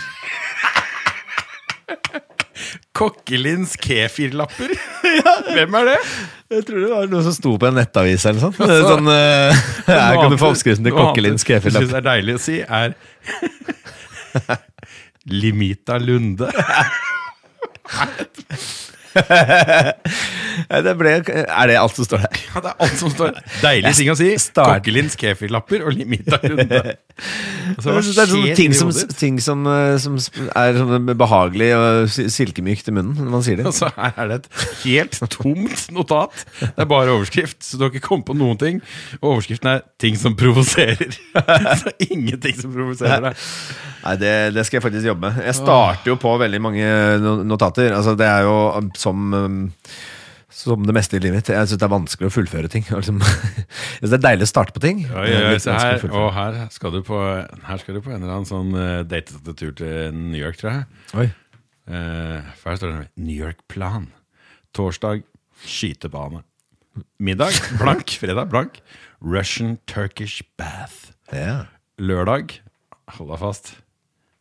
[2.96, 4.72] Kokkelins kefirlapper?
[5.52, 5.98] Hvem er det?
[6.56, 8.62] Jeg tror det var noe som sto på en nettavis eller sånt.
[8.64, 11.92] Altså, sånn, Uh, her kan du få oppskriften til kokkelins Jeg syns kefirlapp.
[11.92, 12.96] det er deilig å si, er
[15.26, 16.52] Limita Lunde.
[19.16, 22.40] Det ble, er det alt som står her?
[22.50, 24.28] Ja, det er alt som står Deilig ting å si.
[24.42, 24.82] Start.
[24.82, 26.82] Kokkelins kefirlapper og Limita Lunde.
[27.76, 30.18] Altså, hva det er sånne ting som, ting som, eh, som
[30.56, 33.68] er sånn behagelig og silkemykt i munnen når man sier det.
[33.70, 36.46] Og så her er det et helt tomt notat.
[36.62, 38.82] Det er bare overskrift, så du har ikke kommet på noen ting.
[39.22, 41.18] Og overskriften er 'ting som provoserer'.
[41.82, 43.46] Så ingenting som provoserer deg.
[44.06, 45.40] Nei, det, det skal jeg faktisk jobbe med.
[45.46, 46.90] Jeg starter jo på veldig mange
[47.48, 47.96] notater.
[47.96, 49.64] Altså, det er jo um, som um,
[50.56, 51.50] som det meste i livet mitt.
[51.52, 52.86] Jeg syns det er vanskelig å fullføre ting.
[52.88, 55.04] Liksom, jeg synes det er deilig å starte på ting.
[55.04, 57.20] Ja, ja, å her, og her skal, du på,
[57.68, 60.72] her skal du på en eller annen sånn uh, datete tur til New York, tror
[60.72, 61.02] jeg.
[61.20, 61.28] Oi.
[61.86, 64.10] Uh, for her står det New York-plan.
[64.76, 65.26] Torsdag
[65.68, 66.46] skytebane.
[67.20, 68.16] Middag blank.
[68.24, 68.80] Fredag blank.
[69.20, 71.12] Russian Turkish bath.
[71.36, 71.66] Ja.
[72.00, 72.60] Lørdag,
[73.16, 73.72] hold deg fast,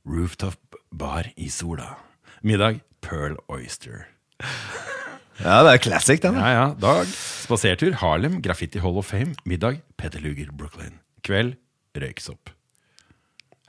[0.06, 1.96] rooftop bar i sola.
[2.42, 4.06] Middag, Pearl Oyster.
[5.42, 6.36] ja, det er classic, den.
[6.38, 6.66] Ja, ja.
[6.80, 7.06] Dag,
[7.44, 9.34] spasertur, Harlem, Graffiti Hall of Fame.
[9.48, 11.00] Middag, Petter Luger, Brooklyn.
[11.26, 11.56] Kveld,
[11.98, 12.52] røyksopp.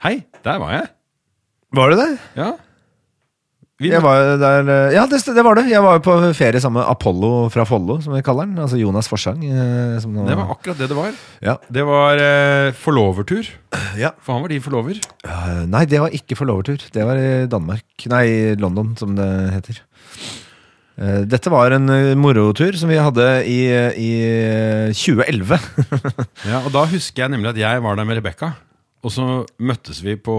[0.04, 0.86] Hei, der var jeg.
[1.76, 2.08] Var du det?
[2.36, 2.52] Ja.
[3.76, 5.66] Vi, Jeg var der, eh, ja, det, det var det.
[5.68, 8.56] Jeg var på ferie sammen med Apollo fra Follo, som vi kaller den.
[8.62, 9.42] Altså Jonas Forsang.
[9.44, 11.12] eh, Som nå, det var akkurat det det var.
[11.44, 11.56] ja.
[11.68, 13.50] Det var eh, forlovertur.
[14.00, 14.14] Ja.
[14.24, 14.96] For han var din forlover.
[15.26, 16.80] Uh, Nei, det var ikke forlovertur.
[16.94, 17.84] Det var i Danmark.
[18.08, 19.82] Nei, London, som det heter.
[20.96, 23.58] Eh, Dette var en eh, morotur som vi hadde i,
[24.00, 25.58] i eh, 2011.
[26.50, 28.54] Ja, og da husker jeg nemlig at jeg var der med Rebekka.
[29.04, 29.26] Og så
[29.62, 30.36] møttes vi på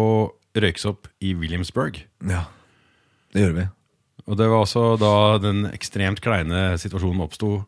[0.58, 2.00] røyksopp i Williamsburg.
[2.26, 2.46] ja,
[3.36, 3.68] det gjorde vi.
[4.28, 7.62] Og det var også da den ekstremt kleine situasjonen oppsto,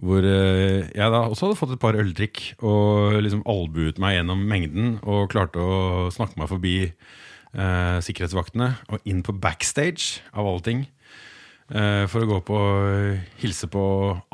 [0.00, 4.94] hvor jeg da også hadde fått et par øldrikk og liksom albuet meg gjennom mengden
[5.02, 10.86] og klarte å snakke meg forbi eh, sikkerhetsvaktene og inn på backstage, av alle ting.
[11.70, 12.60] Eh, for å gå på
[13.42, 13.82] hilse på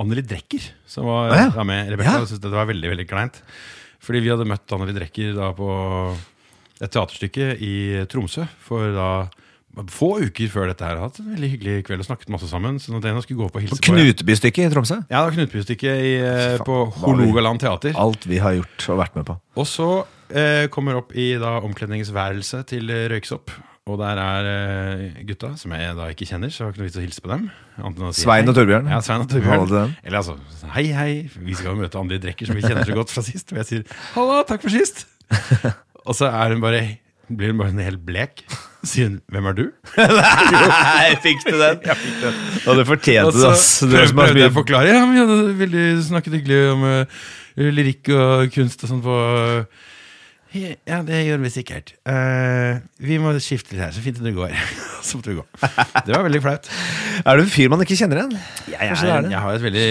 [0.01, 1.65] Anneli Drecker, som var Ah, ja.
[1.65, 2.13] med Rebekka.
[2.13, 2.19] Ja.
[2.25, 3.43] Jeg syntes det var veldig veldig kleint.
[4.07, 5.71] Fordi vi hadde møtt Anneli Drecker da på
[6.77, 7.75] et teaterstykke i
[8.13, 9.11] Tromsø for da
[9.93, 10.97] få uker før dette her.
[11.03, 12.79] Hatt en veldig hyggelig kveld og snakket masse sammen.
[12.81, 15.03] Så når skulle gå på og hilse på Knutbystykket i Tromsø.
[15.11, 17.93] Ja, det var Knutbystykket i, eh, på Hologaland Hålogaland teater.
[18.01, 19.37] Alt vi har gjort og vært med på.
[19.61, 19.89] Og så
[20.31, 23.53] eh, kommer opp i da omkledningsværelset til eh, Røyksopp.
[23.87, 26.89] Og der er eh, gutta, som jeg da ikke kjenner, så jeg har ikke noe
[26.89, 27.45] vits å hilse på dem.
[28.17, 28.89] si Svein og Torbjørn.
[28.91, 29.93] Ja, Svein og Torbjørn.
[30.03, 30.35] Eller altså,
[30.75, 33.55] hei, hei, vi skal jo møte André Drekker, som vi kjenner så godt fra sist.
[33.55, 35.05] Og jeg sier halla, takk for sist.
[36.09, 36.83] Og så hun bare,
[37.31, 38.43] blir hun bare en helt blek.
[38.83, 39.65] Sier hun hvem er du?
[40.03, 41.79] Nei, fikk du den?
[41.87, 42.45] Jeg fikk den.
[42.67, 43.73] Og det fortjente du, ass.
[43.87, 44.97] Du prøv, prøvde jeg å forklare.
[44.99, 47.27] Ja, men vi hadde veldig snakket hyggelig om uh,
[47.79, 49.21] lyrikk og kunst og sånn på
[50.55, 51.93] Ja, det gjør vi sikkert.
[52.07, 54.55] Uh, vi må skifte litt her, så fint det går.
[55.07, 55.45] så måtte vi gå.
[56.07, 56.71] Det var veldig flaut.
[57.27, 58.35] Er du en fyr man ikke kjenner igjen?
[58.71, 59.91] Jeg, er jeg har et veldig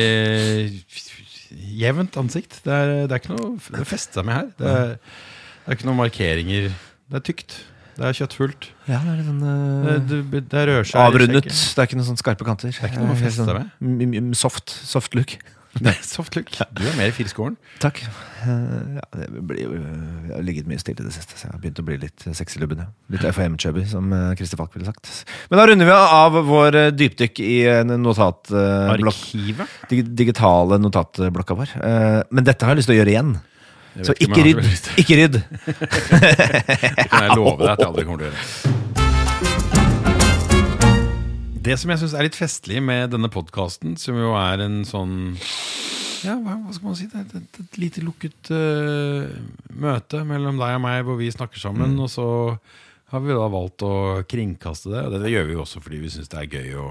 [1.81, 2.59] jevnt ansikt.
[2.65, 4.51] Det er, det er ikke noe Det fester seg med her.
[4.59, 6.69] Det er, det er ikke noen markeringer.
[7.09, 7.57] Det er tykt.
[7.95, 8.69] Det er kjøttfullt.
[8.89, 9.43] Ja, det er litt uh,
[9.85, 11.45] Det, eh, det, det er rødskjær Avrundet.
[11.47, 12.73] Det er ikke noen sånne skarpe kanter.
[12.73, 14.33] Det er ikke noe å feste med.
[14.35, 15.37] Soft, soft look.
[15.75, 16.47] Det soft look.
[16.71, 17.57] Du er mer firskåren.
[17.83, 17.97] Takk.
[18.45, 21.51] Uh, Ja, det blir jo, jeg har ligget mye stille i det siste, så jeg
[21.55, 22.79] har begynt å bli litt sexylubben.
[22.85, 22.87] Ja.
[23.15, 25.09] Litt FHM-chubby, som eh, Christer Falk ville sagt.
[25.51, 29.09] Men da runder vi av vår eh, dypdykk i en notatblokk.
[29.09, 29.67] Arkivet.
[29.91, 31.75] dig- digitale notatblokka vår.
[31.81, 33.35] Uh, Men dette har jeg lyst til å gjøre igjen.
[34.05, 34.89] Så ikke rydd.
[35.01, 35.37] Ikke rydd.
[35.65, 38.45] Det kan jeg love deg at jeg aldri kommer til å gjøre.
[41.65, 45.15] Det som jeg syns er litt festlig med denne podkasten, som jo er en sånn
[46.25, 47.07] ja, hva, skal man si?
[47.11, 49.29] Det er et, et, lite lukket uh,
[49.75, 51.95] møte mellom deg og meg hvor vi snakker sammen.
[52.01, 52.27] Og så
[53.13, 53.95] har vi da valgt å
[54.29, 55.05] kringkaste det.
[55.05, 56.89] Og det, gjør vi jo også fordi vi syns det er gøy å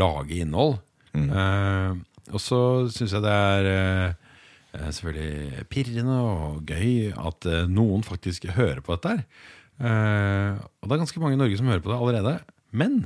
[0.00, 0.78] lage innhold.
[1.12, 1.92] Eh,
[2.32, 8.80] og så syns jeg det er eh, selvfølgelig pirrende og gøy at noen faktisk hører
[8.80, 9.26] på dette her.
[9.82, 12.38] Og det er ganske mange i Norge som hører på det allerede.
[12.72, 13.02] Men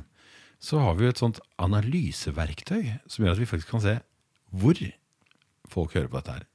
[0.63, 3.97] så har vi jo et sånt analyseverktøy som gjør at vi faktisk kan se
[4.55, 4.79] hvor
[5.73, 6.45] folk hører på dette her.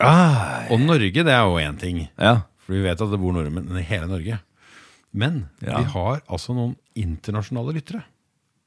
[0.00, 2.08] Ah, Og Norge, det er jo én ting.
[2.18, 2.42] ja.
[2.66, 4.40] For vi vet at det bor nordmenn i hele Norge.
[5.14, 5.78] Men Ja.
[5.78, 8.02] vi har altså noen internasjonale lyttere.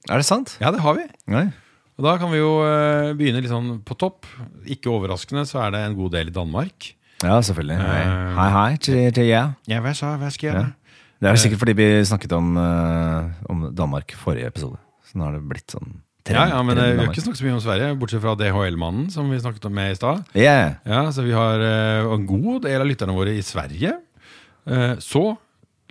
[0.10, 0.56] Er det sant?
[0.62, 1.04] Ja, det har vi.
[1.28, 1.52] Nei.
[2.00, 4.26] Og da kan vi jo eh, begynne litt sånn på topp.
[4.66, 6.94] Ikke overraskende så er det en god del i Danmark.
[7.22, 7.76] Ja, selvfølgelig.
[7.78, 9.28] Hei, Eh, hei, hei til, til.
[9.28, 10.74] Ja, hva sa, hva skal jeg gjøre?
[11.20, 14.80] Det er sikkert fordi vi snakket om, eh, om Danmark forrige episode.
[15.04, 17.48] Så nå har det blitt sånn Ja, ja, men eh, vi har ikke snakket så
[17.48, 20.24] mye om Sverige, bortsett fra DHL-mannen, som vi snakket om med i stad.
[20.38, 20.80] Yeah.
[20.86, 23.96] Ja, så vi har uh, en god del av lytterne våre i Sverige.
[24.70, 25.24] Uh, så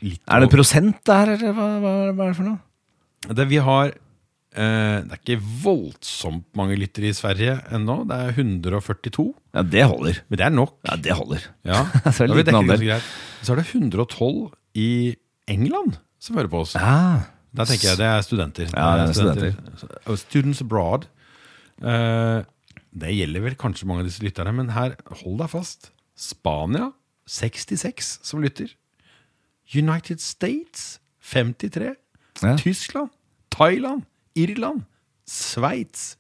[0.05, 2.61] litt Er det prosent der, eller hva, hva, hva er det for noe?
[3.33, 3.97] det, Vi har
[4.59, 8.01] Uh, Det er ikke voldsomt mange lyttere i Sverige ennå.
[8.09, 9.27] Det er 142.
[9.55, 10.23] Ja, det holder.
[10.27, 10.73] Men det er nok.
[10.89, 11.45] Ja, det holder.
[11.69, 11.83] Ja,
[12.17, 13.11] Så er det greit.
[13.45, 14.91] Så er det 112 i
[15.53, 16.75] England som hører på oss.
[16.81, 18.69] Ah, Da tenker jeg det er studenter.
[18.75, 20.19] Ja, det er studenter.
[20.21, 21.09] Students abroad.
[21.81, 22.45] Uh,
[22.99, 25.91] det gjelder vel kanskje mange av disse lytterne, men her, hold deg fast.
[26.19, 26.91] Spania
[27.29, 28.73] 66 som lytter.
[29.75, 31.95] United States 53.
[32.43, 32.57] Ja.
[32.57, 33.11] Tyskland,
[33.51, 34.05] Thailand,
[34.39, 34.85] Irland,
[35.29, 36.17] Sveits.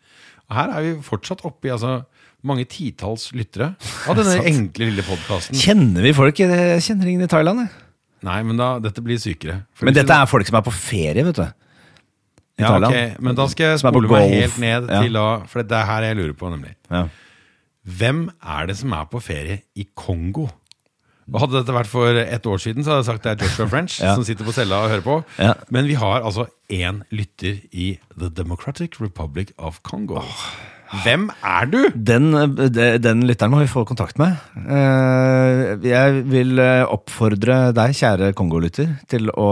[0.48, 2.02] Og her er vi fortsatt oppe i altså,
[2.46, 3.74] mange titalls lyttere
[4.08, 5.58] av denne enkle lille podkasten.
[5.58, 6.40] Kjenner vi folk?
[6.40, 7.64] Jeg kjenner ingen i Thailand.
[7.64, 7.87] Jeg.
[8.22, 9.60] Nei, men da, dette blir sykere.
[9.74, 11.42] For Men hvis dette vi- er folk som er på ferie, vet du.
[11.42, 12.94] I ja, Thailand.
[12.94, 14.40] ok, Men da skal jeg Som er på spole meg golf.
[14.42, 15.02] helt ned Ja.
[15.02, 16.74] til da For det er her jeg lurer på, nemlig.
[16.90, 17.04] Ja.
[17.86, 20.48] Hvem er det som er på ferie i Kongo?
[21.32, 23.66] Og Hadde dette vært for et år siden, så hadde jeg sagt det er Joshua
[23.74, 24.14] French Ja.
[24.14, 25.24] som sitter på cella og hører på.
[25.38, 25.54] Ja.
[25.70, 30.22] Men vi har altså én lytter i The Democratic Republic of Congo.
[31.04, 31.78] Hvem er du?
[31.92, 32.30] Den,
[33.04, 34.38] den lytteren må vi få kontakt med.
[34.56, 39.48] Eh, Jeg vil eh, oppfordre deg, kjære Kongo-lytter, til å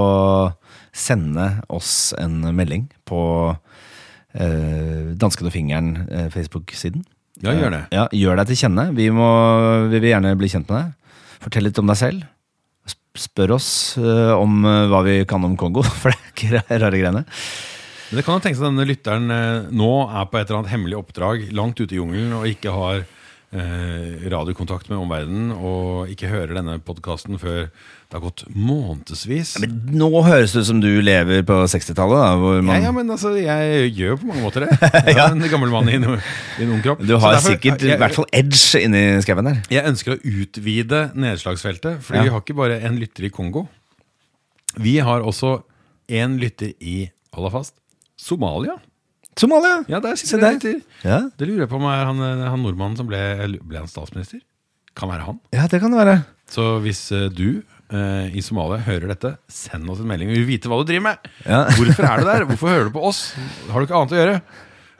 [0.96, 3.20] sende oss en melding på
[3.52, 5.92] eh, Dansken og fingeren
[6.32, 7.04] Facebook-siden.
[7.44, 7.82] Ja, gjør det.
[7.92, 8.88] Ja, gjør deg til kjenne.
[8.96, 9.28] Vi, må,
[9.92, 11.20] vi vil gjerne bli kjent med deg.
[11.44, 12.24] Fortell litt om deg selv.
[13.16, 17.26] Spør oss om hva vi kan om Kongo, for det er ikke rare greiene.
[18.10, 20.60] Men det kan jo tenke seg at denne lytteren eh, nå er på et eller
[20.62, 26.10] annet hemmelig oppdrag langt ute i jungelen og ikke har eh, radiokontakt med omverdenen og
[26.12, 27.66] ikke hører denne podkasten før
[28.06, 29.56] det har gått månedsvis.
[29.64, 32.44] Men nå høres det ut som du lever på 60-tallet.
[32.62, 32.68] man...
[32.76, 34.76] ja, ja, men altså, jeg gjør på mange måter det.
[35.10, 37.02] Jeg er en gammel mann i en, i en ung kropp.
[37.02, 39.58] Du har derfor- sikkert i hvert fall edge inni skauen der.
[39.74, 42.28] Jeg ønsker å utvide nedslagsfeltet, Fordi Ja.
[42.28, 43.64] vi har ikke bare en lytter i Kongo.
[44.78, 45.56] Vi har også
[46.14, 47.74] en lytter i, hold deg fast,
[48.16, 48.76] Somalia.
[49.36, 49.82] Somalia!
[49.92, 50.82] Ja, der sitter det der.
[51.04, 51.20] Ja.
[51.36, 53.20] Det lurer jeg på om er han, eh, han nordmannen som ble,
[53.60, 54.40] ble han statsminister.
[54.96, 55.40] Kan være han.
[55.52, 56.20] ja, det kan det være.
[56.48, 57.60] Så hvis eh, du
[57.92, 60.30] eh, i Somalia hører dette, send oss en melding.
[60.32, 61.28] Vi vil vite hva du driver med.
[61.44, 61.66] Ja.
[61.76, 62.46] Hvorfor er du der?
[62.48, 63.26] Hvorfor hører du på oss?
[63.68, 64.38] Har du ikke annet å gjøre?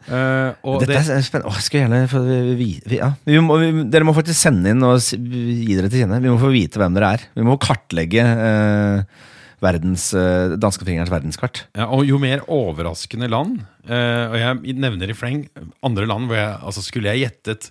[0.06, 1.50] Uh, Dette det, er spennende.
[1.50, 3.08] Åh, skal gjerne få vi, vi, ja.
[3.26, 6.20] vi må, vi, Dere må faktisk sende inn og gi dere til kjenne.
[6.22, 7.24] Vi må få vite hvem dere er.
[7.34, 9.24] Vi må kartlegge eh,
[9.66, 11.64] verdens, eh, danskefingerens verdenskart.
[11.76, 15.46] ja, og jo mer overraskende land eh, Og jeg nevner i fleng
[15.86, 17.70] andre land hvor jeg altså Skulle jeg gjettet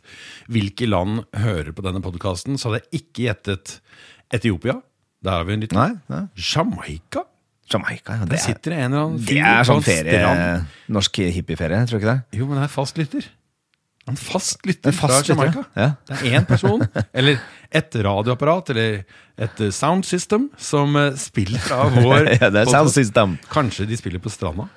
[0.51, 3.79] hvilke land hører på denne podkasten, så hadde jeg ikke gjettet
[4.33, 4.79] Etiopia.
[5.23, 5.77] Der har vi en liten.
[5.77, 6.25] Nei, nei.
[6.35, 7.23] Jamaica.
[7.71, 8.17] Jamaica.
[8.17, 10.33] Ja, det, det, er, sitter en eller annen det er sånn ferie,
[10.93, 12.39] norsk hippieferie, tror du ikke det?
[12.41, 13.25] Jo, men det er fast lytter.
[14.07, 15.63] En fast lytter En fast fra Jamaica.
[15.73, 15.87] ja.
[16.05, 16.83] Det er én person,
[17.13, 17.39] eller
[17.73, 18.99] et radioapparat, eller
[19.41, 23.37] et eh, sound system, som eh, spiller fra vår Ja, det er sound system.
[23.49, 24.67] Kanskje de spiller på stranda?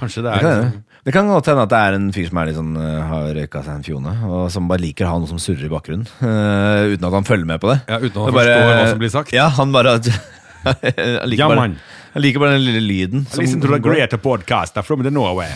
[0.00, 2.28] Kanskje det Det er kan, liksom, det kan godt hende at det er en fyr
[2.30, 5.12] som er litt sånn, øh, har røyka seg en fjone, og som bare liker å
[5.12, 7.78] ha noe som surrer i bakgrunnen, Uh, uten at han følger med på det.
[7.84, 9.36] Ja, uten at han bare- forstår hva som blir sagt.
[9.36, 9.98] Ja, han bare
[10.64, 11.68] bare,
[12.14, 13.26] han liker bare den lille lyden.
[13.30, 14.18] som- som går.
[14.22, 15.50] podcast from the Norway.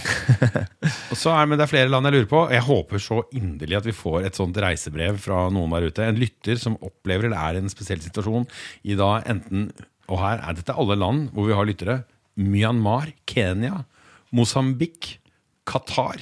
[1.10, 2.42] Og så er, men det er flere land jeg lurer på.
[2.52, 6.06] Jeg håper så inderlig at vi får et sånt reisebrev fra noen der ute.
[6.06, 8.46] En lytter som opplever eller er i en spesiell situasjon
[8.84, 9.70] i da enten
[10.06, 12.04] Og her er dette alle land hvor vi har lyttere.
[12.36, 13.84] Myanmar, Kenya,
[14.34, 15.18] Mosambik,
[15.64, 16.20] Qatar,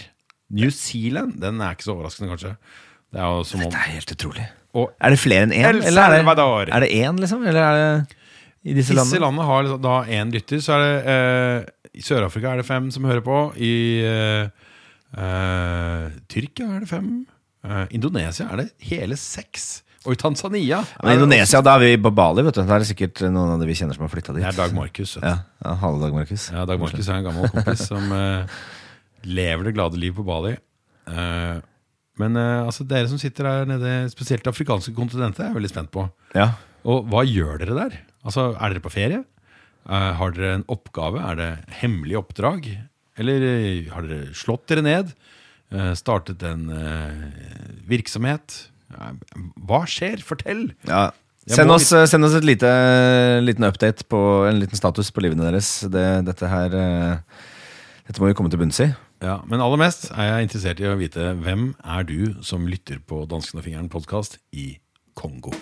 [0.54, 1.40] New Zealand.
[1.42, 2.52] Den er ikke så overraskende, kanskje.
[3.12, 4.44] Det er jo som om dette er helt utrolig.
[4.78, 5.66] Og Er det flere enn én?
[5.68, 7.42] El eller er det, er det én, liksom?
[7.44, 8.16] Eller er det
[8.62, 9.22] i disse Disse landene?
[9.26, 10.60] landene har liksom da én lytter.
[10.62, 13.38] Så er det eh, I Sør-Afrika er det fem som hører på.
[13.58, 13.74] I
[14.06, 14.44] eh,
[15.18, 17.08] eh, Tyrkia er det fem.
[17.66, 19.82] Eh, Indonesia er det hele seks.
[20.02, 22.62] Og i Tanzania Men I Indonesia, da er vi på Bali, vet du.
[22.66, 24.42] Da er det sikkert noen av de vi kjenner som har flytta dit.
[24.42, 25.16] Det er Dag Markus.
[25.22, 26.46] Ja, ja halve Dag Markus.
[26.50, 28.56] Ja, Dag Markus er en gammel kompis som eh,
[29.22, 30.56] lever det glade liv på Bali.
[31.06, 31.60] Eh,
[32.18, 35.70] men eh, altså dere som sitter der nede, spesielt det afrikanske kontinentet, er jeg veldig
[35.70, 36.08] spent på.
[36.34, 36.50] Ja.
[36.82, 38.00] Og hva gjør dere der?
[38.22, 39.22] Altså, Er dere på ferie?
[39.90, 41.22] Eh, har dere en oppgave?
[41.22, 41.50] Er det
[41.80, 42.68] hemmelig oppdrag?
[43.18, 45.10] Eller eh, har dere slått dere ned?
[45.72, 46.68] Eh, startet en
[47.88, 48.68] virksomhet?
[49.66, 50.22] Hva skjer?
[50.22, 50.70] Fortell!
[50.88, 51.10] Ja.
[51.50, 52.68] Send oss, send oss et lite,
[53.42, 55.80] liten update på en liten status på livene deres.
[55.90, 56.76] Det, dette her
[58.06, 58.92] Dette må vi komme til bunns i.
[59.22, 63.02] Ja, Men aller mest er jeg interessert i å vite hvem er du som lytter
[63.02, 64.76] på Dansken og fingeren podkast i
[65.18, 65.54] Kongo?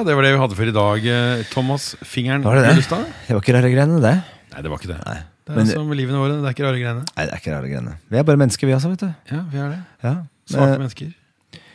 [0.00, 1.06] Ja, Det var det vi hadde for i dag.
[1.06, 2.68] eh, Thomas Fingeren Var det det?
[2.72, 3.04] Gullestad.
[3.26, 4.12] Det var ikke rare greiene, det.
[4.54, 5.00] Nei, det var ikke det.
[5.04, 5.18] Nei.
[5.44, 6.40] Det er Men- som livene våre.
[6.40, 7.04] Det er ikke rare greiene.
[7.16, 7.94] Nei, det er ikke rare greiene.
[8.08, 9.14] Vi er bare mennesker, vi også, vet du.
[9.30, 9.80] Ja, vi er det.
[10.02, 10.14] Ja.
[10.48, 11.14] Svake Eh, mennesker.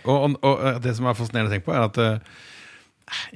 [0.05, 2.19] Og, og, og eh, det som er fascinerende å tenke på, er at uh,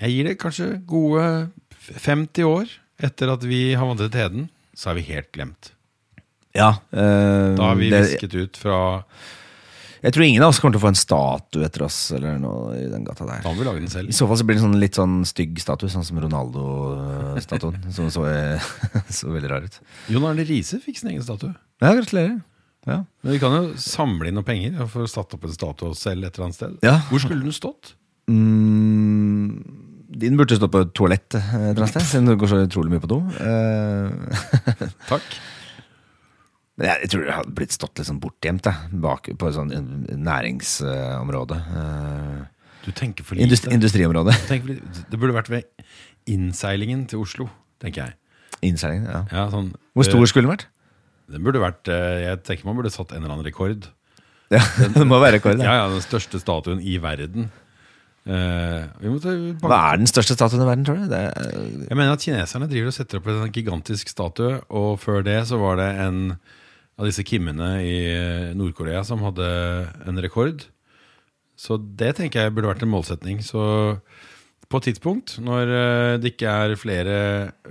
[0.02, 1.52] jeg gir det kanskje gode
[1.94, 2.66] 50 år
[3.00, 5.72] etter at vi har vandret heden, så er vi helt glemt.
[6.56, 9.04] ja eh, Da har vi det, visket ut fra
[10.00, 12.76] Jeg tror ingen av oss kommer til å få en statue etter oss, eller noe
[12.80, 13.42] i den gata der.
[13.44, 14.12] Da må vi lage den selv.
[14.12, 17.82] I så fall så blir det en sånn litt sånn stygg statue, sånn som Ronaldo-statuen.
[17.96, 18.24] som så,
[19.20, 19.82] så veldig rar ut.
[20.14, 21.52] Jon Arne Riise fikk sin egen statue.
[21.84, 22.40] Ja, gratulerer.
[22.88, 23.02] Ja.
[23.22, 26.26] Men vi kan jo samle inn noen penger og få satt opp en statue selv
[26.26, 26.80] et eller annet sted.
[26.86, 26.96] Ja.
[27.12, 27.94] Hvor skulle den stått?
[28.32, 29.60] Mm,
[30.22, 32.94] din burde stå på toalettet eh, et eller annet sted, siden du går så utrolig
[32.94, 33.20] mye på do.
[33.44, 35.28] Eh, Takk.
[36.80, 38.70] Men jeg, jeg tror det hadde blitt stått litt sånn bortgjemt
[39.04, 41.60] bak, på et sånn eh, næringsområde.
[41.76, 42.40] Eh,
[42.88, 43.44] Du tenker for lite.
[43.50, 44.34] industri, industriområde.
[44.48, 45.06] For lite.
[45.12, 45.68] Det burde vært ved
[46.32, 47.50] innseilingen til Oslo,
[47.84, 48.16] tenker jeg.
[48.72, 49.22] Innseilingen, ja.
[49.32, 50.68] Ja, sånn, Hvor stor eh, skulle den vært?
[51.30, 53.86] Den burde vært eh, Jeg tenker man burde satt en eller annen rekord.
[54.50, 54.64] Ja,
[54.96, 55.60] det må være rekord.
[55.62, 55.90] Ja, Ja.
[55.92, 57.52] Den største statuen i verden.
[58.30, 58.86] Uh,
[59.64, 61.06] Hva er den største statuen i verden, tror du?
[61.10, 61.54] Det er,
[61.88, 65.58] Jeg mener at kineserne driver og setter opp en gigantisk statue, og før det så
[65.62, 66.20] var det en
[67.00, 67.96] av disse kimmene i
[68.60, 69.48] Nord-Korea som hadde
[70.04, 70.66] en rekord.
[71.60, 73.40] Så det tenker jeg burde vært en målsetning.
[73.44, 73.62] Så
[74.70, 77.16] på et tidspunkt, når eh, det ikke er flere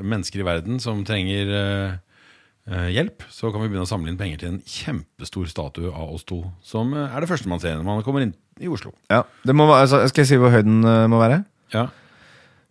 [0.01, 1.93] mennesker i verden som trenger eh,
[2.69, 6.17] eh, hjelp, så kan vi begynne å samle inn penger til en kjempestor statue av
[6.17, 6.43] oss to.
[6.65, 8.91] Som eh, er det første man ser når man kommer inn i Oslo.
[9.13, 11.45] ja, det må, altså, skal jeg si hvor høyden eh, må være?
[11.77, 11.87] Ja.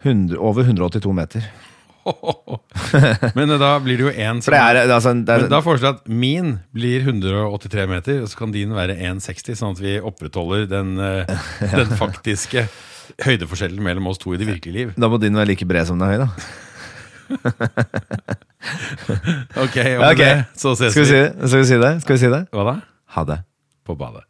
[0.03, 1.47] 100, over 182 meter.
[3.37, 6.11] Men da blir det jo én det er, altså, er Men da foreslår jeg at
[6.11, 10.95] min blir 183 meter, og så kan din være 160, sånn at vi opprettholder den,
[11.01, 11.33] eh,
[11.73, 12.67] den faktiske
[13.23, 14.95] høydeforskjellen mellom oss to i det virkelige liv.
[14.99, 16.29] Da må din være like bred som den er høy, da.
[19.63, 21.03] Ok, med det så ses vi?
[21.03, 21.93] Skal vi si det?
[22.03, 22.41] Skal vi si det?
[22.55, 22.75] Hva da?
[23.15, 23.39] Ha det.
[23.87, 24.25] På badet.